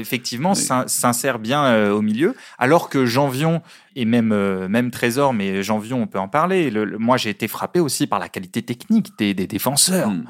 [0.00, 2.34] effectivement, s'insère bien au milieu.
[2.58, 3.62] Alors que Janvion
[3.96, 4.34] et même,
[4.66, 6.72] même Trésor, mais Janvion, on peut en parler.
[6.98, 10.10] moi, j'ai été frappé aussi par la qualité technique des, défenseurs.
[10.10, 10.24] Hmm.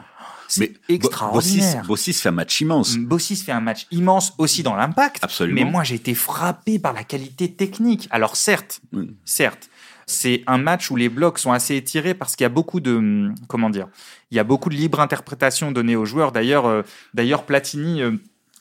[0.49, 1.85] C'est extraordinaire.
[1.87, 2.97] Bossis, fait un match immense.
[2.97, 5.25] Bossis fait un match immense aussi dans l'impact.
[5.25, 5.65] Absolument.
[5.65, 8.09] Mais moi, j'ai été frappé par la qualité technique.
[8.11, 8.81] Alors certes,
[9.25, 9.71] certes,
[10.07, 12.95] c'est un match où les blocs sont assez étirés parce qu'il y a beaucoup de
[12.95, 13.89] hum, comment dire,
[14.31, 16.33] il y a beaucoup de libre interprétation donnée aux joueurs.
[16.33, 16.83] D'ailleurs, euh,
[17.15, 18.13] d'ailleurs Platini euh,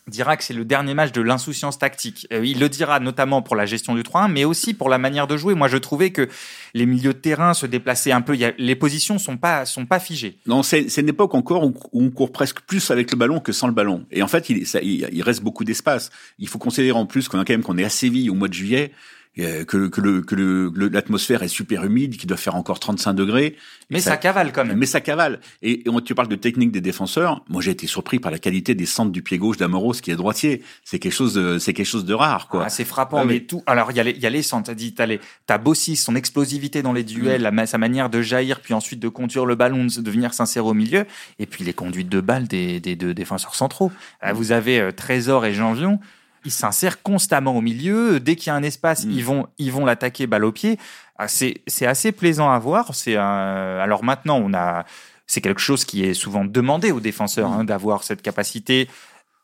[0.07, 2.27] dira que c'est le dernier match de l'insouciance tactique.
[2.31, 5.27] Euh, il le dira notamment pour la gestion du 3-1, mais aussi pour la manière
[5.27, 5.55] de jouer.
[5.55, 6.27] Moi, je trouvais que
[6.73, 8.37] les milieux de terrain se déplaçaient un peu.
[8.57, 10.37] les positions sont pas sont pas figées.
[10.45, 13.67] Non, c'est une époque encore où on court presque plus avec le ballon que sans
[13.67, 14.05] le ballon.
[14.11, 16.09] Et en fait, il, reste beaucoup d'espace.
[16.39, 18.47] Il faut considérer en plus qu'on a quand même qu'on est à Séville au mois
[18.47, 18.91] de juillet
[19.35, 23.55] que, que, le, que le, l'atmosphère est super humide, qu'il doit faire encore 35 degrés.
[23.89, 24.77] Mais ça, cavale quand même.
[24.77, 25.39] Mais ça cavale.
[25.61, 27.43] Et, et tu parles de technique des défenseurs.
[27.49, 30.15] Moi, j'ai été surpris par la qualité des centres du pied gauche d'Amoros qui est
[30.15, 30.61] droitier.
[30.83, 32.65] C'est quelque chose de, c'est quelque chose de rare, quoi.
[32.65, 33.63] Ah, c'est frappant, ah mais tout.
[33.65, 34.67] Alors, il y a les, il y a les centres.
[34.67, 37.65] T'as dit, t'as les, t'as Bossis, son explosivité dans les duels, mm.
[37.65, 41.05] sa manière de jaillir, puis ensuite de conduire le ballon, de venir s'insérer au milieu,
[41.39, 43.91] et puis les conduites de balles des, des deux défenseurs centraux.
[44.23, 44.31] Mm.
[44.33, 45.99] Vous avez euh, Trésor et Janvion
[46.45, 48.19] ils s'insèrent constamment au milieu.
[48.19, 49.11] Dès qu'il y a un espace, mm.
[49.11, 50.77] ils vont ils vont l'attaquer balle au pied.
[51.17, 52.95] Ah, c'est c'est assez plaisant à voir.
[52.95, 54.85] C'est alors maintenant on a
[55.27, 57.59] c'est quelque chose qui est souvent demandé aux défenseurs mm.
[57.59, 58.87] hein, d'avoir cette capacité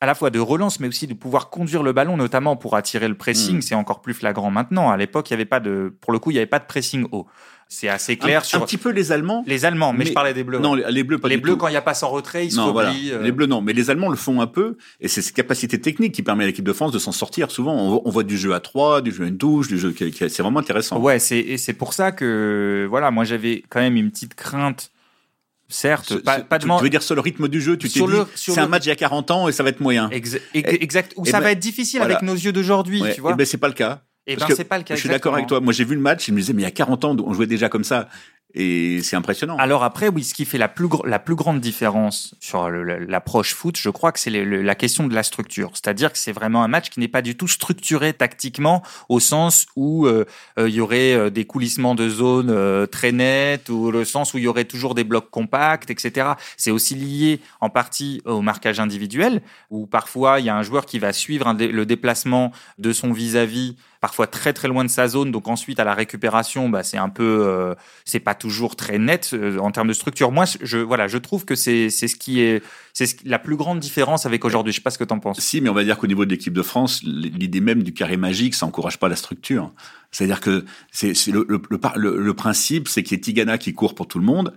[0.02, 3.08] à la fois de relance, mais aussi de pouvoir conduire le ballon, notamment pour attirer
[3.08, 3.58] le pressing.
[3.58, 3.62] Mm.
[3.62, 4.90] C'est encore plus flagrant maintenant.
[4.90, 6.66] À l'époque, il y avait pas de, pour le coup, il n'y avait pas de
[6.66, 7.28] pressing haut.
[7.72, 9.44] C'est assez clair un, sur un petit peu les Allemands.
[9.46, 10.58] Les Allemands, mais, je parlais des Bleus.
[10.58, 12.60] Non, les Bleus pas Les Bleus quand il n'y a pas sans retrait, ils se
[12.60, 13.12] replient.
[13.12, 13.22] Euh.
[13.22, 16.12] Les Bleus non, mais les Allemands le font un peu et c'est cette capacité technique
[16.12, 17.52] qui permet à l'équipe de France de s'en sortir.
[17.52, 20.12] Souvent, on, voit du jeu à trois, du jeu à une touche, du jeu qui,
[20.18, 21.00] c'est vraiment intéressant.
[21.00, 24.92] Ouais, c'est c'est pour ça que voilà, moi j'avais quand même une petite crainte
[25.72, 28.06] Certes, pas, pas de tu, veux dire sur le rythme du jeu, tu t'es dit
[28.34, 30.10] c'est un match il y a 40 ans et ça va être moyen.
[30.56, 31.14] exact.
[31.16, 33.34] Ou ça ben, va être difficile avec nos yeux d'aujourd'hui, tu vois.
[33.34, 34.02] Et ben c'est pas le cas.
[34.30, 34.96] Et ben c'est pas le cas.
[34.96, 35.60] Je suis d'accord avec toi.
[35.60, 37.34] Moi j'ai vu le match, je me disais mais il y a 40 ans on
[37.34, 38.10] jouait déjà comme ça.
[38.56, 39.58] Et c'est impressionnant.
[39.58, 43.78] Alors après, oui, ce qui fait la plus, la plus grande différence sur l'approche foot,
[43.78, 45.70] je crois que c'est la question de la structure.
[45.74, 49.68] C'est-à-dire que c'est vraiment un match qui n'est pas du tout structuré tactiquement au sens
[49.76, 50.26] où euh,
[50.58, 54.40] euh, il y aurait euh, des coulissements de zone très nets ou le sens où
[54.40, 56.30] il y aurait toujours des blocs compacts, etc.
[56.58, 60.88] C'est aussi lié en partie au marquage individuel où parfois il y a un joueur
[60.88, 65.32] qui va suivre le déplacement de son vis-à-vis parfois très très loin de sa zone.
[65.32, 69.58] Donc ensuite à la récupération, bah, c'est un peu, c'est pas toujours très net euh,
[69.60, 70.32] en termes de structure.
[70.32, 73.80] Moi, je voilà, je trouve que c'est c'est ce qui est c'est la plus grande
[73.80, 74.74] différence avec aujourd'hui.
[74.74, 75.40] Je sais pas ce que tu en penses.
[75.40, 78.18] Si, mais on va dire qu'au niveau de l'équipe de France, l'idée même du carré
[78.18, 79.72] magique, ça encourage pas la structure.
[80.12, 81.62] C'est-à-dire que c'est le, le,
[81.96, 84.54] le, le, principe, c'est qu'il y ait Tigana qui court pour tout le monde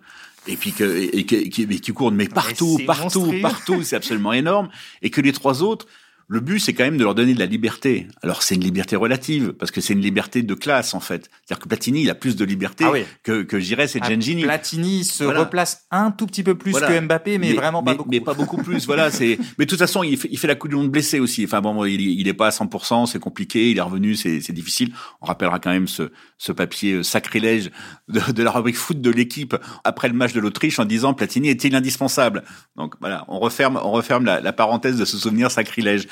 [0.46, 4.68] et puis que, et, qui, qui courent mais partout, partout, partout, c'est absolument énorme,
[5.00, 5.86] et que les trois autres
[6.28, 8.06] le but, c'est quand même de leur donner de la liberté.
[8.22, 11.30] Alors, c'est une liberté relative, parce que c'est une liberté de classe, en fait.
[11.44, 14.42] C'est-à-dire que Platini, il a plus de liberté ah que, que Gires et ah, Gengini.
[14.42, 18.10] Platini se replace un tout petit peu plus que Mbappé, mais, vraiment pas beaucoup.
[18.10, 19.10] Mais pas beaucoup plus, voilà.
[19.10, 19.38] C'est.
[19.58, 21.44] Mais de toute façon, il fait, il fait la Coupe du Monde blessé aussi.
[21.44, 24.92] Enfin bon, il, il est pas à 100%, c'est compliqué, il est revenu, c'est difficile.
[25.20, 27.70] On rappellera quand même ce, ce papier euh, sacrilège
[28.08, 31.48] de, de la rubrique foot de l'équipe après le match de l'Autriche en disant Platini
[31.48, 32.44] est-il indispensable?
[32.76, 36.06] Donc voilà, on referme, on referme la, la parenthèse de ce souvenir sacrilège.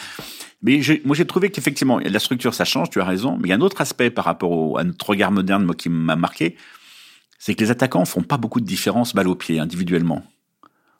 [0.63, 3.37] Mais moi, j'ai trouvé qu'effectivement, la structure, ça change, tu as raison.
[3.39, 5.89] Mais il y a un autre aspect par rapport à notre regard moderne, moi, qui
[5.89, 6.57] m'a marqué,
[7.39, 10.23] c'est que les attaquants font pas beaucoup de différence balle au pied, individuellement.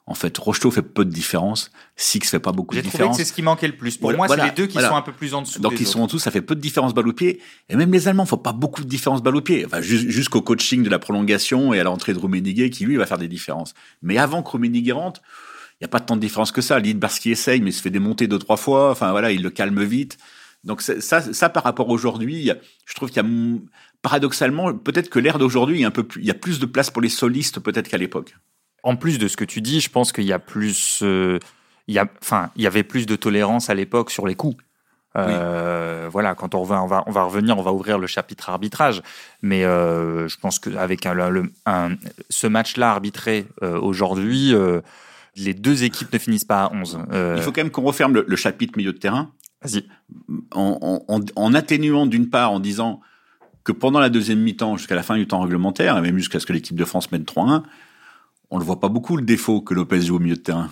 [0.07, 2.93] En fait, Rocheteau fait peu de différence, Six fait pas beaucoup de différence.
[2.93, 3.97] J'ai trouvé que c'est ce qui manquait le plus.
[3.97, 5.61] Pour moi, c'est les deux qui sont un peu plus en dessous.
[5.61, 7.39] Donc ils sont en dessous, ça fait peu de différence balle au pied.
[7.69, 9.63] Et même les Allemands font pas beaucoup de différence balle au pied.
[9.65, 13.19] Enfin, jusqu'au coaching de la prolongation et à l'entrée de Rummenigge qui lui va faire
[13.19, 13.75] des différences.
[14.01, 15.21] Mais avant que Rummenigge rentre,
[15.81, 16.79] n'y a pas tant de différence que ça.
[16.79, 18.91] Lidbarski essaye, mais il se fait démonter deux, trois fois.
[18.91, 20.17] Enfin, voilà, il le calme vite.
[20.63, 22.51] Donc, ça, ça par rapport aujourd'hui,
[22.85, 23.29] je trouve qu'il y a,
[24.03, 26.91] paradoxalement, peut-être que l'ère d'aujourd'hui, il y a plus, il y a plus de place
[26.91, 28.35] pour les solistes, peut-être qu'à l'époque.
[28.83, 31.39] En plus de ce que tu dis, je pense qu'il y a plus, euh,
[31.87, 34.57] il y a, enfin, il y avait plus de tolérance à l'époque sur les coups.
[35.17, 38.49] Euh, Voilà, quand on va, on va, on va revenir, on va ouvrir le chapitre
[38.49, 39.01] arbitrage.
[39.41, 41.95] Mais euh, je pense qu'avec un, un,
[42.29, 44.53] ce match-là arbitré aujourd'hui,
[45.35, 46.99] les deux équipes ne finissent pas à 11.
[47.11, 49.31] Euh, Il faut quand même qu'on referme le, chapitre milieu de terrain.
[49.61, 49.85] Vas-y.
[50.51, 53.01] En, atténuant d'une part, en disant
[53.63, 56.45] que pendant la deuxième mi-temps, jusqu'à la fin du temps réglementaire, et même jusqu'à ce
[56.45, 57.63] que l'équipe de France mène 3-1,
[58.49, 60.69] on ne voit pas beaucoup le défaut que Lopez joue au milieu de terrain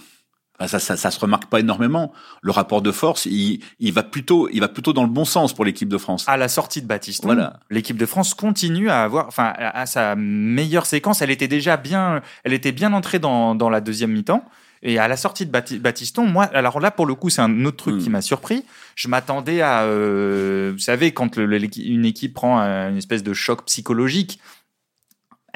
[0.67, 2.12] ça, ça, ça, se remarque pas énormément.
[2.41, 5.54] Le rapport de force, il, il va plutôt, il va plutôt dans le bon sens
[5.54, 6.26] pour l'équipe de France.
[6.28, 7.60] À la sortie de Baptiste, voilà.
[7.69, 11.22] l'équipe de France continue à avoir, enfin, à, sa meilleure séquence.
[11.22, 14.43] Elle était déjà bien, elle était bien entrée dans, dans la deuxième mi-temps.
[14.82, 17.78] Et à la sortie de Baptiston, moi, alors là, pour le coup, c'est un autre
[17.78, 18.13] truc qui hmm.
[18.13, 18.63] m'a surpris.
[18.95, 24.39] Je m'attendais à, euh, vous savez, quand une équipe prend une espèce de choc psychologique,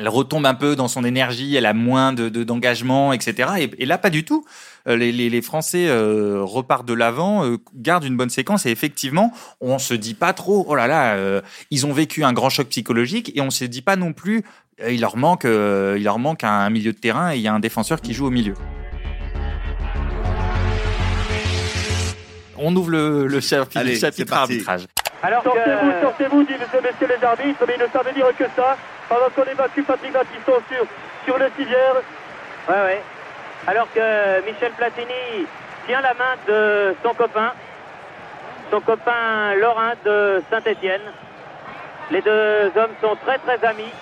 [0.03, 3.51] elle retombe un peu dans son énergie, elle a moins de d'engagement, etc.
[3.59, 4.43] Et, et, là, pas du tout.
[4.85, 8.69] Euh, les, les, les Français euh, repartent de l'avant, euh, gardent une bonne séquence et
[8.69, 12.67] effectivement, on se dit pas trop, oh là là, ils ont vécu un grand choc
[12.67, 14.43] psychologique et on se dit pas non plus,
[14.85, 17.61] il leur manque, il leur manque un milieu de terrain et il y a un
[17.61, 18.55] défenseur qui joue au milieu.
[22.57, 24.85] On ouvre le, le chapitre, Allez, chapitre arbitrage.
[25.23, 28.75] Alors sortez-vous, sortez-vous, disent messieurs les arbitres, mais ils ne savent dire que ça
[29.07, 30.85] pendant qu'on évacue Patrick Battiston sur,
[31.23, 31.95] sur le civière.
[32.67, 33.01] Ouais, ouais.
[33.65, 35.47] Alors que Michel Platini
[35.87, 37.53] tient la main de son copain,
[38.69, 41.01] son copain Laurent de Saint-Étienne.
[42.11, 43.93] Les deux hommes sont très très amis.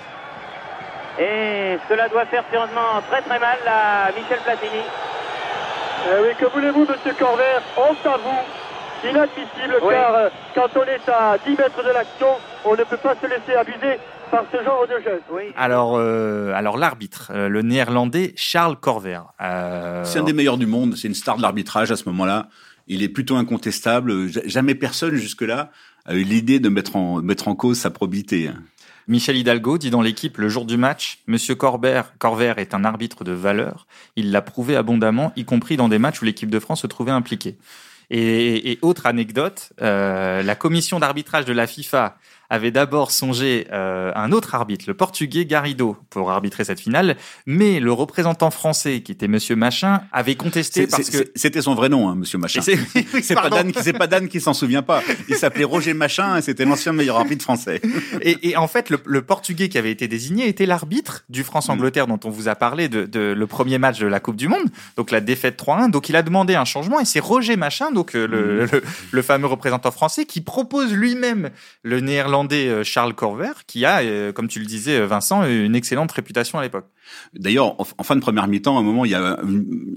[1.20, 4.82] Et cela doit faire sûrement très très mal à Michel Platini.
[6.08, 7.62] Eh oui, que voulez-vous, monsieur Corvert?
[7.78, 8.18] Honte à
[9.04, 12.28] Inadmissible, car euh, quand on est à 10 mètres de l'action,
[12.66, 13.98] on ne peut pas se laisser abuser
[14.32, 15.22] par ce genre de jeu.
[15.56, 19.22] Alors, euh, alors l'arbitre, euh, le néerlandais Charles Corver.
[19.42, 20.96] Euh, c'est un des meilleurs du monde.
[20.96, 22.48] C'est une star de l'arbitrage à ce moment-là.
[22.88, 24.30] Il est plutôt incontestable.
[24.46, 25.72] Jamais personne jusque-là
[26.06, 28.50] a eu l'idée de mettre en, mettre en cause sa probité.
[29.08, 33.24] Michel Hidalgo dit dans l'équipe le jour du match, Monsieur Corber, Corver est un arbitre
[33.24, 33.86] de valeur.
[34.16, 37.12] Il l'a prouvé abondamment, y compris dans des matchs où l'équipe de France se trouvait
[37.12, 37.58] impliquée.
[38.13, 42.17] Et, et autre anecdote, la commission d'arbitrage de la FIFA
[42.52, 47.80] avait d'abord songé euh, un autre arbitre, le portugais Garrido, pour arbitrer cette finale, mais
[47.80, 52.10] le représentant français, qui était Monsieur Machin, avait contesté parce que c'était son vrai nom,
[52.10, 52.60] hein, Monsieur Machin.
[53.22, 55.02] C'est pas Dan, c'est pas Dan qui s'en souvient pas.
[55.30, 57.80] Il s'appelait Roger Machin, et c'était l'ancien meilleur arbitre français.
[58.22, 62.08] Et, et en fait, le, le, portugais qui avait été désigné était l'arbitre du France-Angleterre
[62.08, 64.68] dont on vous a parlé de, de, le premier match de la Coupe du Monde,
[64.98, 65.90] donc la défaite 3-1.
[65.90, 69.22] Donc il a demandé un changement, et c'est Roger Machin, donc euh, le, le, le
[69.22, 71.50] fameux représentant français, qui propose lui-même
[71.84, 75.76] le néerlandais euh, Charles Corver, qui a, euh, comme tu le disais, euh, Vincent, une
[75.76, 76.86] excellente réputation à l'époque.
[77.34, 79.38] D'ailleurs, en fin de première mi-temps, à un moment, il, y a,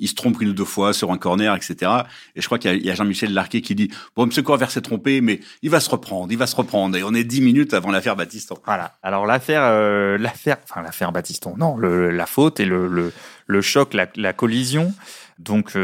[0.01, 1.91] il se trompe une ou deux fois sur un corner, etc.
[2.35, 5.21] Et je crois qu'il y a, Jean-Michel Larquet qui dit bon, Monsieur Corver s'est trompé,
[5.21, 6.97] mais il va se reprendre, il va se reprendre.
[6.97, 8.57] Et on est dix minutes avant l'affaire Baptiston.
[8.65, 8.97] Voilà.
[9.03, 9.63] Alors l'affaire,
[10.19, 13.13] l'affaire, enfin l'affaire Baptiston, non, la faute et le,
[13.47, 14.93] le, choc, la, collision.
[15.39, 15.77] Donc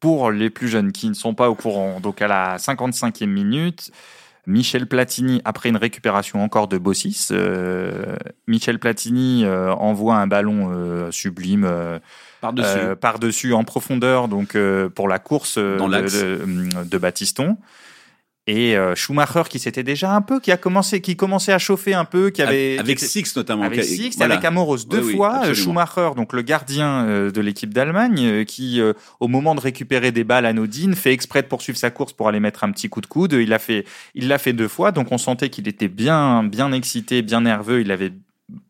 [0.00, 3.90] pour les plus jeunes qui ne sont pas au courant, donc à la 55e minute.
[4.46, 10.70] Michel Platini, après une récupération encore de Bossis, euh, Michel Platini euh, envoie un ballon
[10.72, 11.68] euh, sublime
[12.40, 14.56] par-dessus par-dessus en profondeur donc
[14.94, 17.58] pour la course de, de, Batiston.
[18.48, 21.92] Et euh, Schumacher qui s'était déjà un peu, qui a commencé, qui commençait à chauffer
[21.92, 24.34] un peu, qui avait avec Six notamment, avec Six, voilà.
[24.34, 25.54] avec Amoros deux Oui, fois, absolument.
[25.84, 30.12] Schumacher donc le gardien euh, de l'équipe d'Allemagne, euh, qui euh, au moment de récupérer
[30.12, 33.02] des balles anodines fait exprès de poursuivre sa course pour aller mettre un petit coup
[33.02, 33.34] de coude.
[33.34, 33.84] Il l'a fait,
[34.14, 37.82] il l'a fait deux fois, donc on sentait qu'il était bien, bien excité, bien nerveux.
[37.82, 38.12] Il avait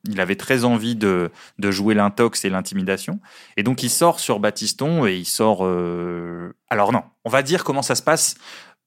[0.09, 3.21] il avait très envie de, de jouer l'intox et l'intimidation.
[3.57, 5.61] Et donc, il sort sur Batiston et il sort.
[5.63, 8.35] euh, Alors, non, on va dire comment ça se passe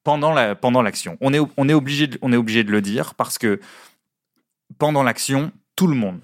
[0.04, 1.18] pendant la pendant l'action.
[1.22, 3.60] On est, on, est obligé de, on est obligé de le dire parce que
[4.78, 6.20] pendant l'action, tout le monde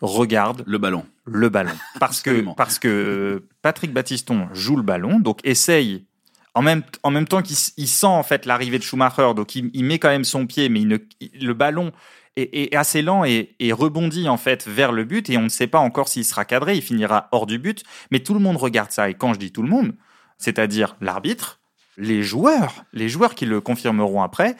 [0.00, 1.04] regarde Le ballon.
[1.26, 1.72] le ballon.
[2.00, 6.06] Parce que, parce que euh, Patrick Battiston joue le ballon, donc essaye.
[6.54, 9.70] En même, en même temps qu'il il sent en fait l'arrivée de Schumacher, donc il,
[9.74, 11.92] il met quand même son pied, mais il ne, il- le ballon
[12.36, 15.48] est, est assez lent et, et rebondit en fait vers le but et on ne
[15.48, 18.56] sait pas encore s'il sera cadré, il finira hors du but, mais tout le monde
[18.56, 19.94] regarde ça et quand je dis tout le monde,
[20.38, 21.59] c'est-à-dire l'arbitre,
[21.96, 24.56] les joueurs, les joueurs qui le confirmeront après,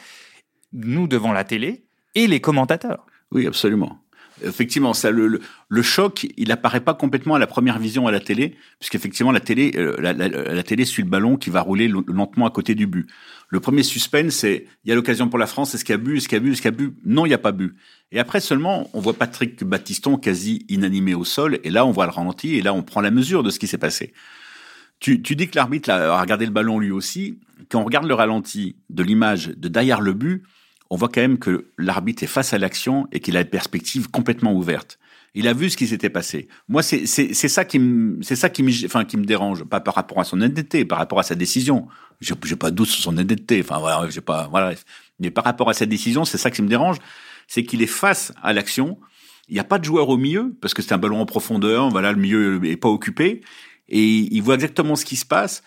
[0.72, 3.06] nous devant la télé et les commentateurs.
[3.32, 4.00] Oui, absolument.
[4.42, 8.10] Effectivement, ça, le, le, le choc, il apparaît pas complètement à la première vision à
[8.10, 11.60] la télé, puisqu'effectivement la télé, euh, la, la- la télé suit le ballon qui va
[11.60, 13.06] rouler lentement à côté du but.
[13.48, 15.98] Le premier suspense, c'est il y a l'occasion pour la France, est-ce qu'il y a
[15.98, 16.94] but, est-ce qu'il y a but, est-ce qu'il y a but?
[17.04, 17.74] Non, il n'y a pas but.
[18.12, 22.06] Et après seulement, on voit Patrick Battiston quasi inanimé au sol, et là on voit
[22.06, 24.14] le ralenti, et là on prend la mesure de ce qui s'est passé.
[25.00, 27.38] Tu, tu dis que l'arbitre a regardé le ballon lui aussi.
[27.70, 30.44] Quand on regarde le ralenti de l'image de derrière le but,
[30.90, 34.10] on voit quand même que l'arbitre est face à l'action et qu'il a une perspective
[34.10, 34.98] complètement ouverte.
[35.34, 36.48] Il a vu ce qui s'était passé.
[36.68, 39.94] Moi, c'est ça qui me c'est ça qui me enfin qui me dérange, pas par
[39.94, 41.86] rapport à son honnêteté, par rapport à sa décision.
[42.20, 43.60] J'ai pas de doute sur son honnêteté.
[43.64, 44.74] Enfin voilà, j'ai pas voilà.
[45.20, 46.96] Mais par rapport à sa décision, c'est ça qui me dérange,
[47.46, 48.98] c'est qu'il est face à l'action.
[49.48, 51.90] Il n'y a pas de joueur au milieu parce que c'est un ballon en profondeur.
[51.90, 53.42] Voilà, le milieu est pas occupé
[53.90, 55.62] et il voit exactement ce qui se passe.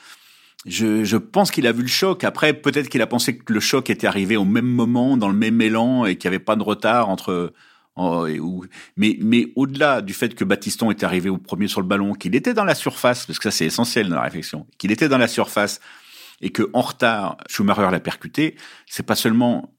[0.65, 2.23] Je, je pense qu'il a vu le choc.
[2.23, 5.35] Après, peut-être qu'il a pensé que le choc était arrivé au même moment, dans le
[5.35, 7.53] même élan, et qu'il n'y avait pas de retard entre.
[7.95, 8.65] en- et où-
[8.97, 12.33] mais mais au-delà du fait que Baptiston est arrivé au premier sur le ballon, qu'il
[12.33, 15.19] était dans la surface, parce que ça c'est essentiel dans la réflexion, qu'il était dans
[15.19, 15.79] la surface
[16.41, 18.55] et que en retard Schumacher l'a percuté,
[18.87, 19.72] c'est pas seulement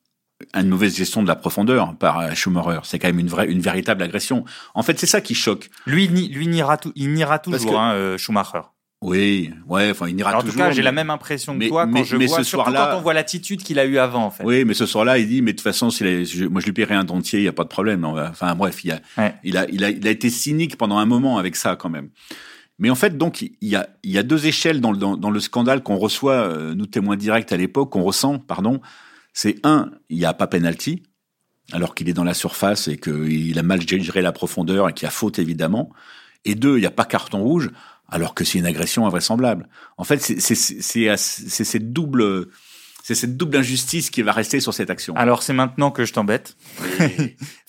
[0.54, 3.60] une mauvaise gestion de la profondeur par euh, Schumacher, c'est quand même une vraie, une
[3.60, 4.44] véritable agression.
[4.74, 5.70] En fait, c'est ça qui choque.
[5.86, 8.60] Lui, lui niera tout, il Parce toujours, que- hein, euh, Schumacher.
[9.02, 10.54] Oui, ouais, enfin, il ira Alors, en toujours.
[10.54, 12.38] tout cas, j'ai mais- la même impression que mais- toi quand mais- je mais vois,
[12.38, 14.44] ce surtout soir-là- quand on voit l'attitude qu'il a eu avant, en fait.
[14.44, 16.94] Oui, mais ce soir-là, il dit, mais de toute façon, je- moi je lui paierai
[16.94, 18.04] un dentier, il n'y a pas de problème.
[18.04, 19.34] Enfin bref, il a, Ouais.
[19.44, 22.08] il, a, il, a, il a été cynique pendant un moment avec ça quand même.
[22.78, 25.16] Mais en fait, donc, il y a, il y a deux échelles dans, le- dans,
[25.18, 28.80] dans le scandale qu'on reçoit, euh, nous témoins directs à l'époque, qu'on ressent, pardon.
[29.34, 31.02] C'est un, il n'y a pas penalty,
[31.72, 35.04] alors qu'il est dans la surface et qu'il a mal géré la profondeur et qu'il
[35.04, 35.90] y a faute évidemment.
[36.46, 37.70] Et deux, il n'y a pas carton rouge,
[38.08, 39.68] alors que c'est une agression invraisemblable.
[39.98, 42.46] En fait, c'est c'est- c'est- c'est c'est cette double,
[43.02, 45.16] c'est cette double injustice qui va rester sur cette action.
[45.16, 46.56] Alors, c'est maintenant que je t'embête.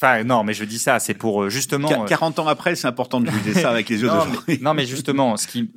[0.01, 1.87] enfin, non, mais je dis ça, c'est pour euh, justement.
[1.87, 4.41] Qu- euh, 40 ans après, c'est important de juger ça avec les yeux non, d'aujourd'hui.
[4.47, 5.71] mais, non, mais justement, ce qui.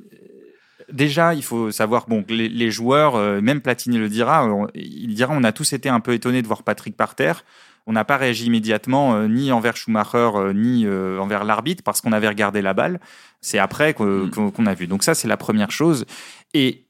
[0.91, 5.13] Déjà, il faut savoir, bon, les, les joueurs, euh, même Platini le dira, on- il
[5.13, 7.43] dira, on a tous été un peu étonnés de voir Patrick par terre.
[7.87, 12.01] On n'a pas réagi immédiatement, euh, ni envers Schumacher, euh, ni euh, envers l'arbitre, parce
[12.01, 12.99] qu'on avait regardé la balle.
[13.41, 14.29] C'est après Mm.
[14.53, 14.87] qu'on a vu.
[14.87, 16.05] Donc ça, c'est la première chose.
[16.53, 16.85] Et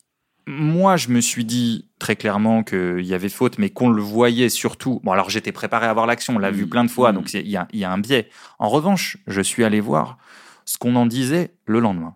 [0.47, 4.49] moi, je me suis dit très clairement qu'il y avait faute, mais qu'on le voyait
[4.49, 4.99] surtout.
[5.03, 6.55] Bon, alors j'étais préparé à voir l'action, on l'a Mm.
[6.55, 7.15] vu plein de fois, Mm.
[7.15, 8.29] donc il y y a un biais.
[8.57, 10.17] En revanche, je suis allé voir
[10.65, 12.15] ce qu'on en disait le lendemain.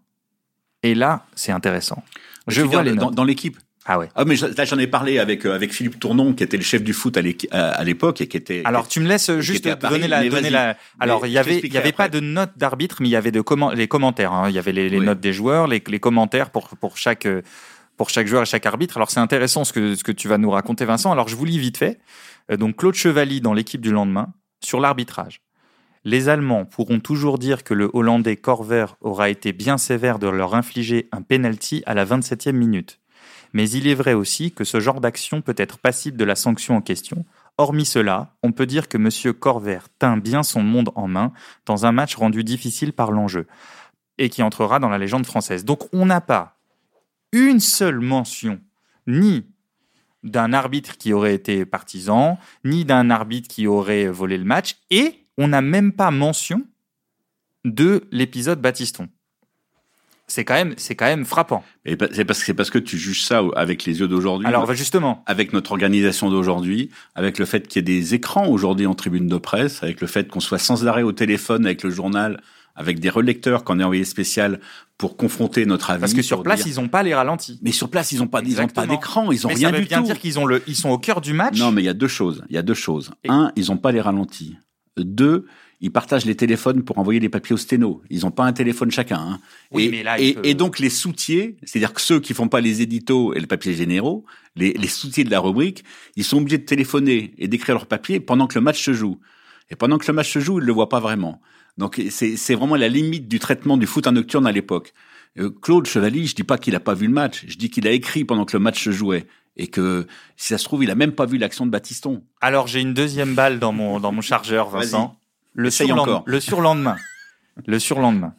[0.84, 2.04] Et là, c'est intéressant.
[2.48, 3.16] Je veux vois les dans, notes.
[3.16, 3.58] dans l'équipe.
[3.86, 4.08] Ah ouais.
[4.16, 6.64] Ah mais je- là j'en ai parlé avec euh, avec Philippe Tournon qui était le
[6.64, 10.08] chef du foot à l'époque et qui était Alors tu me laisses juste Paris, donner
[10.08, 10.78] la, donner la.
[11.02, 13.18] Alors il y je avait il y avait pas de notes d'arbitre, mais il y
[13.18, 14.32] avait de comment les commentaires.
[14.32, 14.48] hein.
[14.50, 15.06] Il y avait les, les Oui.
[15.06, 17.42] notes des joueurs, les, les commentaires pour pour chaque euh,
[17.98, 18.96] pour chaque joueur et chaque arbitre.
[18.96, 21.12] Alors c'est intéressant ce que ce que tu vas nous raconter, Vincent.
[21.12, 22.00] Alors je vous lis vite fait.
[22.52, 24.32] Euh, Donc Claude Chevalier dans l'équipe du lendemain
[24.64, 25.42] sur l'arbitrage.
[26.06, 30.54] Les Allemands pourront toujours dire que le Hollandais Corver aura été bien sévère de leur
[30.54, 33.00] infliger un penalty à la 27e minute.
[33.54, 36.76] Mais il est vrai aussi que ce genre d'action peut être passible de la sanction
[36.76, 37.24] en question.
[37.58, 39.34] Hormis cela, on peut dire que M.
[39.34, 41.32] Corver tint bien son monde en main
[41.66, 43.48] dans un match rendu difficile par l'enjeu
[44.18, 45.64] et qui entrera dans la légende française.
[45.64, 46.58] Donc on n'a pas
[47.32, 48.60] une seule mention,
[49.08, 49.46] ni
[50.24, 55.23] d'un arbitre qui aurait été partisan, ni d'un arbitre qui aurait volé le match, et
[55.38, 56.64] on n'a même pas mention
[57.66, 59.08] de l'épisode Batiston.
[60.28, 61.64] C'est quand même, c'est quand même frappant.
[61.86, 64.48] Et c'est parce que c'est parce que tu juges ça avec les yeux d'aujourd'hui.
[64.48, 68.48] Alors bah, justement, avec notre organisation d'aujourd'hui, avec le fait qu'il y ait des écrans
[68.48, 71.84] aujourd'hui en tribune de presse, avec le fait qu'on soit sans arrêt au téléphone avec
[71.84, 72.42] le journal
[72.76, 74.60] avec des relecteurs qu'on a envoyé spécial
[74.98, 76.00] pour confronter notre avis.
[76.00, 77.60] Parce que sur place, dire- ils n'ont pas les ralentis.
[77.62, 78.88] Mais sur place, ils n'ont pas, ils ont pas Exactement.
[78.88, 80.06] d'écran, ils ont mais rien ça veut du bien tout.
[80.06, 81.60] dire qu'ils ont le, ils sont au cœur du match.
[81.60, 82.44] Non, mais il y a deux choses.
[82.50, 83.12] Il y a deux choses.
[83.24, 84.58] Et- Un, ils n'ont pas les ralentis.
[84.98, 85.46] Deux,
[85.82, 88.02] ils partagent les téléphones pour envoyer les papiers au sténo.
[88.10, 89.20] Ils n'ont pas un téléphone chacun.
[89.20, 89.40] hein.
[89.72, 92.48] Oui, et, mais là, et, peut- et donc les soutiers, c'est-à-dire que ceux qui font
[92.48, 94.24] pas les éditos et le papier généraux,
[94.56, 95.84] les, les soutiers de la rubrique,
[96.16, 99.20] ils sont obligés de téléphoner et d'écrire leur papier pendant que le match se joue.
[99.70, 101.42] Et pendant que le match se joue, ils le voient pas vraiment.
[101.78, 104.94] Donc c'est c'est vraiment la limite du traitement du foot en nocturne à l'époque.
[105.40, 107.88] Euh, Claude Chevalier, je dis pas qu'il a pas vu le match, je dis qu'il
[107.88, 109.26] a écrit pendant que le match se jouait
[109.58, 112.24] et que si ça se trouve, il a même pas vu l'action de Batiston.
[112.42, 115.18] Alors j'ai une deuxième balle dans mon dans mon chargeur, Vincent.
[115.54, 116.24] Le encore.
[116.26, 116.96] Le surlendemain.
[117.66, 118.34] le surlendemain.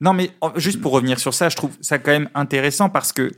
[0.00, 3.30] Non mais juste pour revenir sur ça, je trouve ça quand même intéressant parce que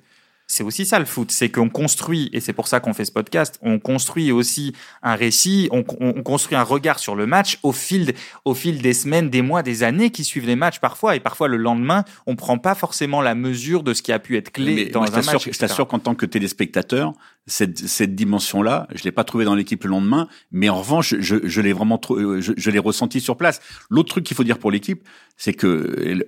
[0.49, 3.11] c'est aussi ça le foot, c'est qu'on construit, et c'est pour ça qu'on fait ce
[3.13, 7.59] podcast, on construit aussi un récit, on, on- on construit un regard sur le match
[7.63, 11.17] au fil, au fil des semaines, des mois, des années qui suivent les matchs parfois,
[11.17, 14.37] et parfois le lendemain, on prend pas forcément la mesure de ce qui a pu
[14.37, 15.49] être clé Mais dans moi, un match.
[15.51, 17.13] je t'assure qu'en tant que téléspectateur,
[17.47, 21.37] cette, cette dimension-là, je l'ai pas trouvée dans l'équipe le lendemain, mais en revanche, je,
[21.45, 23.61] je l'ai vraiment, euh, je, je l'ai ressenti sur place.
[23.89, 25.03] L'autre truc qu'il faut dire pour l'équipe,
[25.37, 25.67] c'est que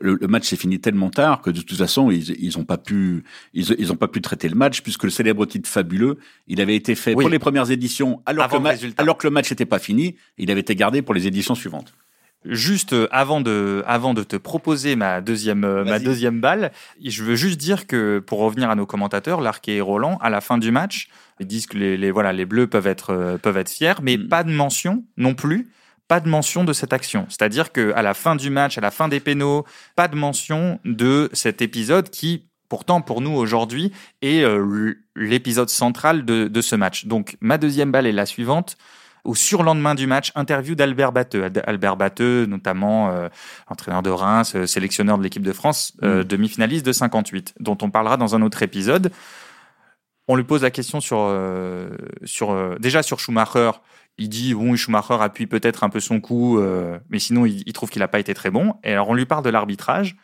[0.00, 2.78] le, le match s'est fini tellement tard que de toute façon, ils, ils ont pas
[2.78, 6.60] pu, ils, ils ont pas pu traiter le match puisque le célèbre titre fabuleux, il
[6.60, 7.24] avait été fait Oui.
[7.24, 10.14] pour les premières éditions, alors Avant que, le alors que le match n'était pas fini,
[10.36, 11.94] il avait été gardé pour les éditions suivantes.
[12.44, 16.70] Juste euh, avant de, avant de te proposer ma deuxième, euh, ma deuxième balle,
[17.04, 20.40] je veux juste dire que pour revenir à nos commentateurs, Larquet et Roland, à la
[20.40, 21.08] fin du match,
[21.40, 24.16] ils disent que les, les, voilà, les Bleus peuvent être, euh, peuvent être fiers, mais
[24.16, 24.28] Mm.
[24.28, 25.68] pas de mention non plus,
[26.06, 27.26] pas de mention de cette action.
[27.28, 29.64] C'est-à-dire que à la fin du match, à la fin des pénaux,
[29.96, 36.24] pas de mention de cet épisode qui, pourtant pour nous aujourd'hui, est euh, l'épisode central
[36.24, 37.06] de, de ce match.
[37.06, 38.76] Donc ma deuxième balle est la suivante
[39.28, 41.50] au surlendemain du match, interview d'Albert Batteux.
[41.66, 43.28] Albert Batteux, notamment euh,
[43.66, 47.90] entraîneur de Reims, euh, sélectionneur de l'équipe de France, euh, demi-finaliste de 58, dont on
[47.90, 49.12] parlera dans un autre épisode.
[50.28, 51.34] On lui pose la question sur,
[52.24, 53.70] sur déjà sur Schumacher.
[54.18, 56.60] Il dit bon, Schumacher appuie peut-être un peu son coup,
[57.08, 58.74] mais sinon il, il trouve qu'il n'a pas été très bon.
[58.84, 60.16] Et alors on lui parle de l'arbitrage.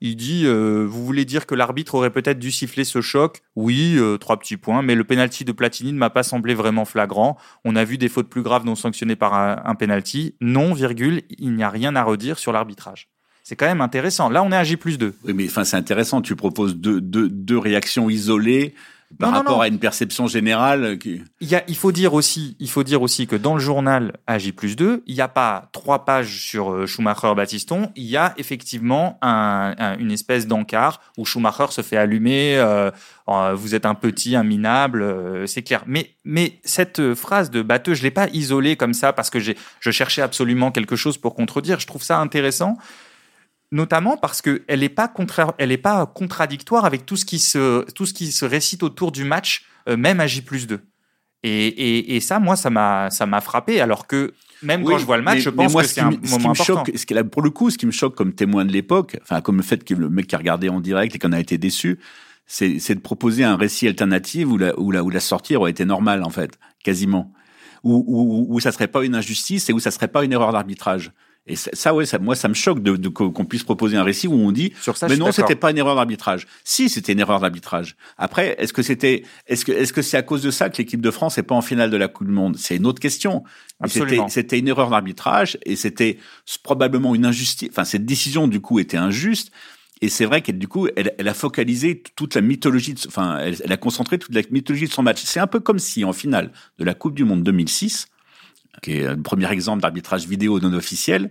[0.00, 3.42] Il dit euh, vous voulez dire que l'arbitre aurait peut-être dû siffler ce choc?
[3.54, 6.84] Oui, euh, trois petits points, mais le penalty de Platini ne m'a pas semblé vraiment
[6.84, 7.36] flagrant.
[7.64, 10.36] On a vu des fautes plus graves non sanctionnées par un, un penalty.
[10.40, 13.08] Non, virgule, il n'y a rien à redire sur l'arbitrage.
[13.42, 14.28] C'est quand même intéressant.
[14.28, 15.14] Là, on est à J plus 2.
[15.24, 16.22] Oui, mais enfin, c'est intéressant.
[16.22, 18.74] Tu proposes deux, deux, deux réactions isolées
[19.18, 19.60] par Non, rapport non.
[19.62, 21.20] à une perception générale qui.
[21.40, 24.12] Il, y a, il, faut dire aussi, il faut dire aussi que dans le journal
[24.26, 28.34] AJ plus 2, il n'y a pas trois pages sur euh, Schumacher-Batiston, il y a
[28.38, 32.90] effectivement un, un- une espèce d'encart où Schumacher se fait allumer, euh,
[33.54, 35.82] vous êtes un petit, un minable, euh, c'est clair.
[35.86, 39.38] Mais, mais cette phrase de Batteux, je ne l'ai pas isolée comme ça parce que
[39.40, 39.52] je
[39.90, 41.78] cherchais absolument quelque chose pour contredire.
[41.80, 42.76] Je trouve ça intéressant
[43.72, 45.12] notamment parce que elle n'est pas
[45.58, 49.12] elle est pas contradictoire avec tout ce qui se tout ce qui se récite autour
[49.12, 50.80] du match euh, même à J plus 2
[51.42, 55.22] et, et, et ça moi ça m'a frappé alors que même quand je vois le
[55.22, 56.52] match mais- je pense moi, que ce c'est qui un me- ce qui moment me
[56.52, 56.84] important.
[56.84, 59.16] choque, ce qui là, pour le coup, ce qui me choque comme témoin de l'époque,
[59.22, 61.40] enfin comme le fait que le mec qui a regardé en direct et qu'on a
[61.40, 61.98] été déçu,
[62.46, 65.70] c'est c'est de proposer un récit alternatif où la, où la, où la sortie aurait
[65.70, 67.32] été normale en fait, quasiment,
[67.84, 70.52] où, où, où ça serait pas une injustice et où ça serait pas une erreur
[70.52, 71.10] d'arbitrage.
[71.46, 74.02] Et ça, ça, ouais, ça, moi, ça me choque de, de- qu'on puisse proposer un
[74.04, 76.46] récit où on dit sur ça je mais non, c'était pas une erreur d'arbitrage.
[76.64, 77.96] Si, c'était une erreur d'arbitrage.
[78.18, 81.00] Après, est-ce que c'était, est-ce que, est-ce que c'est à cause de ça que l'équipe
[81.00, 82.56] de France n'est pas en finale de la Coupe du Monde?
[82.58, 83.42] C'est une autre question.
[83.80, 84.28] Absolument.
[84.28, 86.18] C'était, c'était une erreur d'arbitrage et c'était
[86.62, 87.70] probablement une injustice.
[87.72, 89.50] Enfin, cette décision du coup était injuste.
[90.02, 93.38] Et c'est vrai qu'elle, du coup, elle, elle a focalisé toute la mythologie, de, enfin,
[93.38, 95.22] elle, elle a concentré toute la mythologie de son match.
[95.24, 98.06] C'est un peu comme si, en finale de la Coupe du Monde 2006,
[98.82, 101.30] qui est le premier exemple d'arbitrage vidéo non officiel,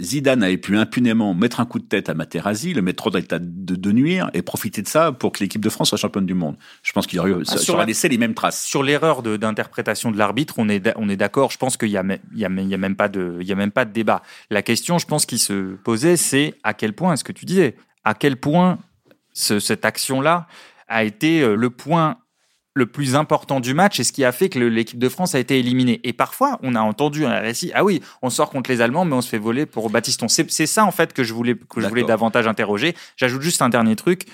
[0.00, 3.40] Zidane avait pu impunément mettre un coup de tête à Materazzi, le mettre dans l'état
[3.40, 6.34] de, de nuire et profiter de ça pour que l'équipe de France soit championne du
[6.34, 6.56] monde.
[6.84, 8.62] Je pense qu'il aurait, ça, sur ça aurait la- laissé les mêmes traces.
[8.64, 11.50] Sur l'erreur d'interprétation de, l'arbitre, on est, on est d'accord.
[11.50, 13.46] Je pense qu'il y a, y a, même- il y a même pas de, il
[13.48, 14.22] y a même pas de débat.
[14.50, 17.74] La question, je pense, qui se posait, c'est à quel point, est-ce que tu disais,
[18.04, 18.78] à quel point
[19.32, 20.46] ce- cette action-là
[20.86, 22.18] a été euh, le point
[22.78, 25.38] le plus important du match et ce qui a fait que l'équipe de France a
[25.38, 26.00] été éliminée.
[26.04, 29.14] Et parfois, on a entendu un récit, ah oui, on sort contre les Allemands, mais
[29.14, 30.28] on se fait voler pour Batiston.
[30.28, 32.94] C'est ça, en fait, que je voulais, que je voulais davantage interroger.
[33.16, 34.26] J'ajoute juste un dernier truc.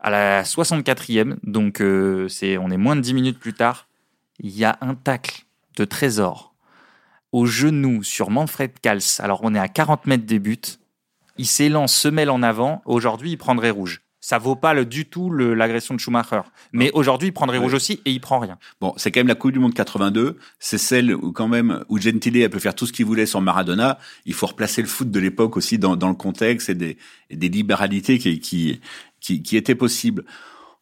[0.00, 3.86] À la 64e, donc euh, c'est, on est moins de 10 minutes plus tard,
[4.38, 5.44] il y a un tacle
[5.76, 6.54] de Trésor
[7.32, 9.02] au genou sur Manfred Kals.
[9.18, 10.58] Alors on est à 40 mètres des buts.
[11.36, 12.82] Il s'élance, se mêle en avant.
[12.86, 14.02] Aujourd'hui, il prendrait rouge.
[14.30, 16.42] Ça vaut pas le, du tout l'agression de Schumacher.
[16.72, 18.58] Mais aujourd'hui, il prendrait rouge aussi et il prend rien.
[18.80, 20.38] Bon, c'est quand même la Coupe du Monde 82.
[20.60, 23.98] C'est celle où quand même où Gentile peut faire tout ce qu'il voulait sur Maradona.
[24.26, 26.96] Il faut replacer le foot de l'époque aussi dans, dans le contexte et des,
[27.28, 28.80] des libéralités qui, qui,
[29.18, 30.22] qui, qui étaient possibles.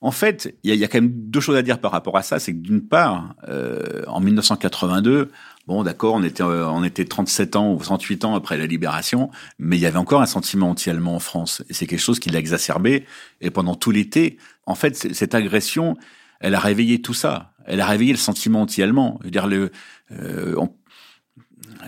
[0.01, 2.23] En fait, il y y a, quand même deux choses à dire par rapport à
[2.23, 2.39] ça.
[2.39, 5.31] C'est que d'une part, euh, en 1982,
[5.67, 9.31] bon, d'accord, on était euh, on était 37 ans ou 38 ans après la libération,
[9.59, 12.31] mais il y avait encore un sentiment anti-allemand en France, et c'est quelque chose qui
[12.31, 13.07] l'a exacerbé.
[13.41, 15.97] Et pendant tout l'été, en fait, cette agression,
[16.41, 17.53] elle a réveillé tout ça.
[17.67, 19.19] Elle a réveillé le sentiment anti-allemand.
[19.21, 19.73] Je veux dire, le,
[20.13, 20.55] euh,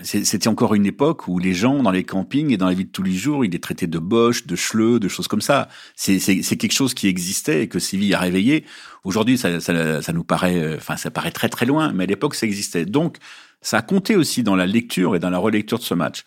[0.03, 2.91] c'était encore une époque où les gens dans les campings et dans la vie de
[2.91, 5.69] tous les jours, ils les traitaient de boches, de chleux, de choses comme ça.
[5.95, 8.65] C'est quelque chose qui existait et que Séville a réveillé.
[9.03, 12.07] Aujourd'hui, ça, ça, ça, nous paraît, euh, enfin, ça paraît très très loin, mais à
[12.07, 12.85] l'époque, ça existait.
[12.85, 13.17] Donc,
[13.61, 16.23] ça a compté aussi dans la lecture et dans la relecture de ce match.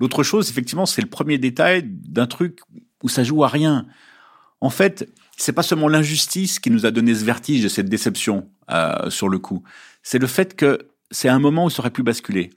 [0.00, 2.60] L'autre chose, effectivement, c'est le premier détail d'un truc
[3.02, 3.86] où ça joue à rien.
[4.60, 8.48] En fait, c'est pas seulement l'injustice qui nous a donné ce vertige et cette déception
[8.70, 9.62] euh, sur le coup.
[10.02, 12.50] C'est le fait que c'est un moment où ça aurait pu basculer.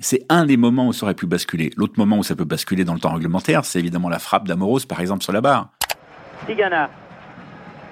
[0.00, 1.70] C'est un des moments où ça aurait pu basculer.
[1.76, 4.86] L'autre moment où ça peut basculer dans le temps réglementaire, c'est évidemment la frappe d'Amoros,
[4.88, 5.70] par exemple, sur la barre.
[6.46, 6.88] Tigana,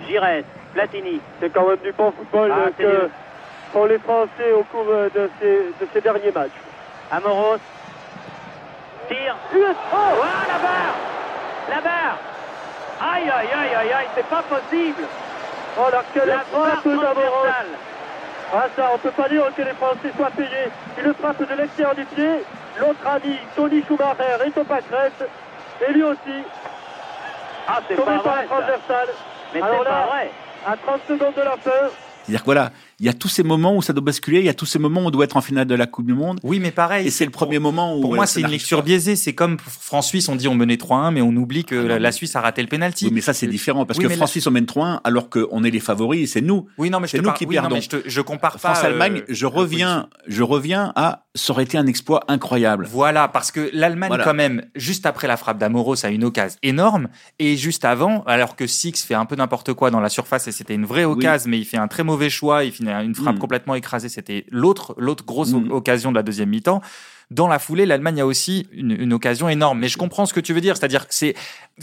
[0.06, 1.20] Gires, Platini.
[1.40, 3.08] C'est quand même du bon football ah, que
[3.72, 6.52] font les Français au cours de ces, de ces derniers matchs.
[7.10, 7.58] Amoros,
[9.08, 9.36] tire.
[9.52, 10.94] Oh, ah, la barre
[11.70, 12.18] La barre
[13.00, 15.02] Aïe, aïe, aïe, aïe, aïe, c'est pas possible
[15.78, 17.46] Oh là, quelle frappe d'Amoros
[18.52, 20.68] ah ça, on peut pas dire que les Français soient payés.
[21.04, 22.44] Une frappe de l'extérieur du pied.
[22.78, 25.28] L'autre ami, Tony Schumacher, est au pâquerette.
[25.86, 26.44] Et lui aussi.
[27.68, 29.08] Ah, c'est pas par vrai, la transversale.
[29.54, 30.30] Mais c'est pas vrai.
[30.66, 31.90] À 30 secondes de la fin,
[32.26, 34.48] c'est-à-dire que voilà, il y a tous ces moments où ça doit basculer, il y
[34.48, 36.40] a tous ces moments où on doit être en finale de la Coupe du Monde.
[36.42, 37.06] Oui, mais pareil.
[37.06, 38.00] Et c'est le premier moment où.
[38.00, 39.16] Pour moi, c'est une lecture biaisée.
[39.16, 42.34] C'est comme France-Suisse, on dit on menait 3-1, mais on oublie que ah la, Suisse
[42.36, 43.06] a raté le penalty.
[43.06, 45.80] Oui, mais ça, c'est différent parce que France-Suisse, on mène 3-1 alors qu'on est les
[45.80, 46.68] favoris et c'est nous.
[46.78, 47.78] Oui, non, mais c'est nous qui perdons.
[47.80, 48.58] je, je, compare pas.
[48.74, 52.88] France-Allemagne, euh, je reviens, je reviens à, ça aurait été un exploit incroyable.
[52.90, 57.08] Voilà, parce que l'Allemagne, quand même, juste après la frappe d'Amoros, a une occasion énorme.
[57.38, 60.52] Et juste avant, alors que Six fait un peu n'importe quoi dans la surface et
[60.52, 63.36] c'était une vraie occasion, mais il fait un très mauvais choix, il finit une frappe
[63.36, 63.38] hmm.
[63.38, 64.08] complètement écrasée.
[64.08, 65.70] C'était l'autre, l'autre grosse hmm.
[65.70, 66.80] occasion de la deuxième mi-temps.
[67.32, 69.80] Dans la foulée, l'Allemagne a aussi une, occasion énorme.
[69.80, 70.76] Mais je comprends ce que tu veux dire.
[70.76, 71.34] C'est-à-dire que c'est,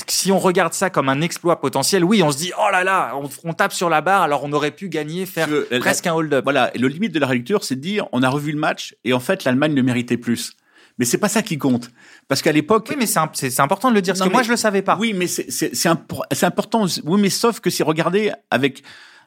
[0.08, 3.14] si on regarde ça comme un exploit potentiel, oui, on se dit, oh là là,
[3.44, 5.50] on, tape sur la barre, alors on aurait pu gagner, faire
[5.82, 6.46] presque un hold-up.
[6.46, 6.74] Voilà.
[6.76, 9.12] Et le limite de la lecture, c'est de dire, on a revu le match et
[9.12, 10.56] en fait, l'Allemagne le méritait plus.
[11.00, 11.90] Mais c'est pas ça qui compte.
[12.28, 12.88] Parce qu'à l'époque.
[12.90, 14.98] Oui, mais c'est important de le dire, parce que moi, je le savais pas.
[15.00, 15.88] Oui, mais c'est
[16.44, 16.86] important.
[17.04, 18.84] Oui, mais sauf que c'est regardé avec,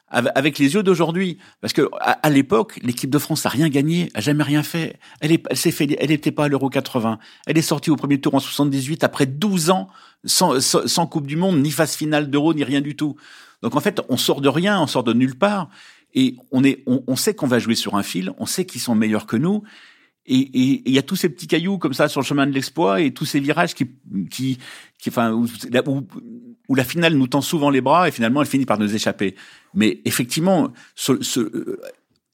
[0.09, 1.37] avec les yeux d'aujourd'hui.
[1.61, 4.99] Parce que à, l'époque, l'équipe de France a rien gagné, a jamais rien fait.
[5.21, 7.19] Elle, est, elle s'est fait, elle n'était pas à l'Euro 80.
[7.45, 9.89] Elle est sortie au premier tour en 78 après 12 ans
[10.23, 13.15] sans, sans, Coupe du Monde, ni phase finale d'Euro, ni rien du tout.
[13.61, 15.69] Donc en fait, on sort de rien, on sort de nulle part.
[16.13, 18.95] Et on est, on sait qu'on va jouer sur un fil, on sait qu'ils sont
[18.95, 19.63] meilleurs que nous.
[20.27, 22.99] Et il y a tous ces petits cailloux comme ça sur le chemin de l'exploit
[22.99, 23.89] et tous ces virages qui,
[24.29, 24.57] qui,
[24.99, 25.47] qui enfin, où,
[26.67, 29.35] où, la finale nous tend souvent les bras et finalement elle finit par nous échapper.
[29.73, 31.79] Mais effectivement, ce, ce, euh,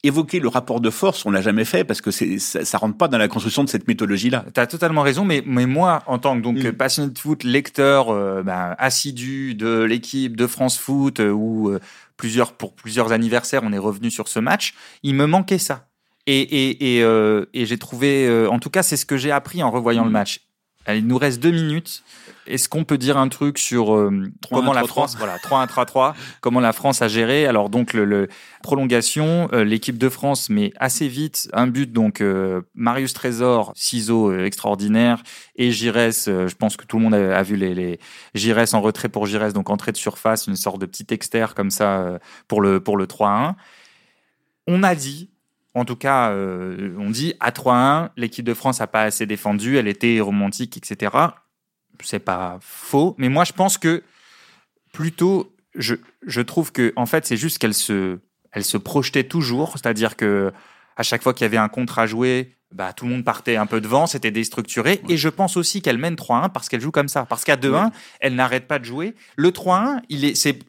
[0.02, 2.98] évoquer le rapport de force, on l'a jamais fait parce que c'est ça, ça, rentre
[2.98, 4.46] pas dans la construction de cette mythologie-là.
[4.52, 6.72] Tu as totalement raison, mais mais moi en tant que donc mm.
[6.72, 11.78] passionné de foot, lecteur euh, ben, assidu de l'équipe de France Foot euh, où
[12.18, 14.74] plusieurs pour plusieurs anniversaires on est revenu sur ce match,
[15.04, 15.86] il me manquait ça.
[16.26, 19.32] Et, et, et, euh, et j'ai trouvé, euh, en tout cas, c'est ce que j'ai
[19.32, 20.13] appris en revoyant le mm.
[20.13, 20.39] match.
[20.88, 22.03] il nous reste deux minutes.
[22.45, 26.74] Est-ce qu'on peut dire un truc sur euh, comment la France, voilà, 3-1-3-3, comment la
[26.74, 27.45] France a géré?
[27.45, 28.28] Alors donc le, le
[28.61, 31.93] prolongation, l'équipe de France met assez vite un but.
[31.93, 32.21] Donc
[32.76, 35.24] Marius Trésor, ciseaux extraordinaire,
[35.55, 36.11] et Gires.
[36.11, 37.99] je pense que tout le monde a, vu les, les
[38.36, 41.71] Gires en retrait pour Gires, donc entrée de surface, une sorte de petit externe comme
[41.71, 42.19] ça
[42.49, 43.53] pour le pour le 3-1.
[44.67, 45.30] On a dit
[45.74, 49.78] en tout cas, euh, on dit à 3-1, l'équipe de France n'a pas assez défendu,
[49.78, 51.15] elle était romantique, etc.
[52.01, 54.03] C'est pas faux, mais moi je pense que
[54.91, 55.95] plutôt, je,
[56.26, 58.19] je trouve que en fait c'est juste qu'elle se,
[58.51, 60.51] elle se projetait toujours, c'est-à-dire que
[60.95, 63.55] à chaque fois qu'il y avait un contre à jouer, bah, tout le monde partait
[63.55, 65.01] un peu devant, c'était déstructuré.
[65.07, 67.26] Et je pense aussi qu'elle mène 3-1 parce qu'elle joue comme ça.
[67.26, 69.15] Parce qu'à 2-1, elle n'arrête pas de jouer.
[69.36, 70.59] Le 3-1, il est, c'est,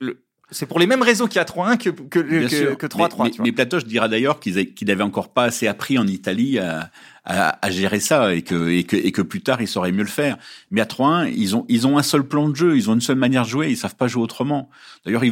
[0.51, 3.25] c'est pour les mêmes raisons qu'il y a 3-1 que, que, que, 3-3.
[3.25, 6.91] Mais, mais, Platoche dira d'ailleurs qu'ils n'avaient encore pas assez appris en Italie à,
[7.25, 10.09] à, gérer ça et que, et que, et que plus tard ils sauraient mieux le
[10.09, 10.37] faire.
[10.71, 13.01] Mais à 3-1, ils ont, ils ont un seul plan de jeu, ils ont une
[13.01, 14.69] seule manière de jouer, ils savent pas jouer autrement.
[15.05, 15.23] D'ailleurs,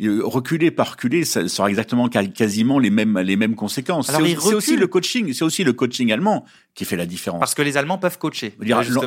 [0.00, 4.10] reculer par reculer, ça sera exactement quasiment les mêmes les mêmes conséquences.
[4.10, 7.38] C'est aussi, le coaching, c'est aussi le coaching allemand qui fait la différence.
[7.38, 8.56] Parce que les Allemands peuvent coacher.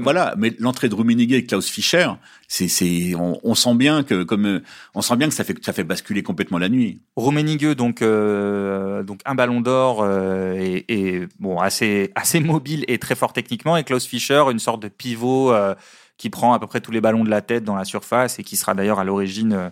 [0.02, 2.08] voilà, mais l'entrée de Rummenigge et Klaus Fischer,
[2.48, 4.62] c'est c'est on, sent bien que comme
[4.96, 7.02] on sent bien que ça fait ça fait basculer complètement la nuit.
[7.18, 12.98] Rummenigge donc euh, donc un ballon d'or euh, et, et, bon assez assez mobile et
[12.98, 15.76] très fort techniquement et Klaus Fischer une sorte de pivot euh,
[16.18, 18.44] qui prend à peu près tous les ballons de la tête dans la surface et
[18.44, 19.72] qui sera d'ailleurs à l'origine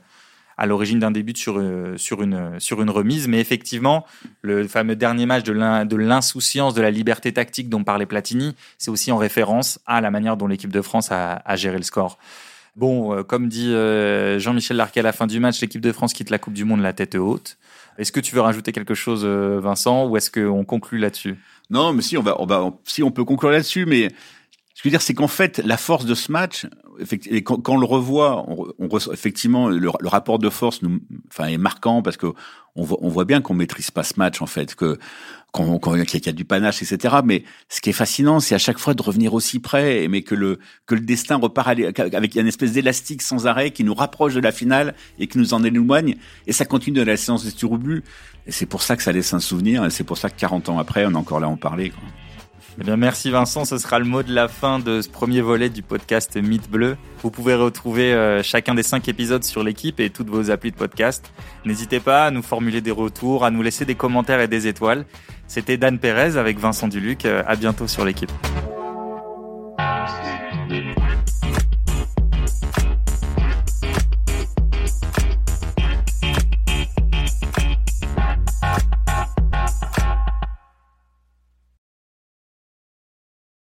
[0.57, 3.27] à l'origine d'un début sur, euh, sur, une, sur une remise.
[3.27, 4.05] Mais effectivement,
[4.41, 9.11] le fameux dernier match de l'insouciance, de la liberté tactique dont parlait Platini, c'est aussi
[9.11, 12.17] en référence à la manière dont l'équipe de France a, géré le score.
[12.75, 16.13] Bon, euh, comme dit euh, Jean-Michel Larquet à la fin du match, l'équipe de France
[16.13, 17.57] quitte la Coupe du Monde la tête haute.
[17.97, 21.37] Est-ce que tu veux rajouter quelque chose, Vincent, ou est-ce qu'on conclut là-dessus?
[21.69, 24.09] Non, mais si on va, on va, si on peut conclure là-dessus, mais
[24.75, 26.67] ce que je veux dire, c'est qu'en fait, la force de ce match,
[27.29, 30.99] et quand, quand on le revoit, on, on effectivement, le, le, rapport de force nous,
[31.29, 32.27] enfin, est marquant parce que
[32.75, 34.97] on voit, on voit bien qu'on maîtrise pas ce match, en fait, que
[35.51, 37.15] qu'on qu'il y a du panache, etc.
[37.23, 40.35] Mais ce qui est fascinant, c'est à chaque fois de revenir aussi près, mais que
[40.35, 44.41] le que le destin repart avec une espèce d'élastique sans arrêt qui nous rapproche de
[44.41, 46.17] la finale et qui nous en éloigne.
[46.47, 48.03] Et ça continue de la séance des Turubus.
[48.47, 49.85] Et c'est pour ça que ça laisse un souvenir.
[49.85, 51.91] Et c'est pour ça que 40 ans après, on est encore là en parler.
[51.91, 52.03] Quoi.
[52.79, 53.63] Eh bien, merci Vincent.
[53.63, 56.97] Ce sera le mot de la fin de ce premier volet du podcast Mythe Bleu.
[57.21, 60.75] Vous pouvez retrouver euh, chacun des cinq épisodes sur l'équipe et toutes vos applis de
[60.75, 61.31] podcast.
[61.63, 65.05] N'hésitez pas à nous formuler des retours, à nous laisser des commentaires et des étoiles.
[65.47, 67.25] C'était Dan Pérez avec Vincent Duluc.
[67.25, 68.31] Euh, à bientôt sur l'équipe.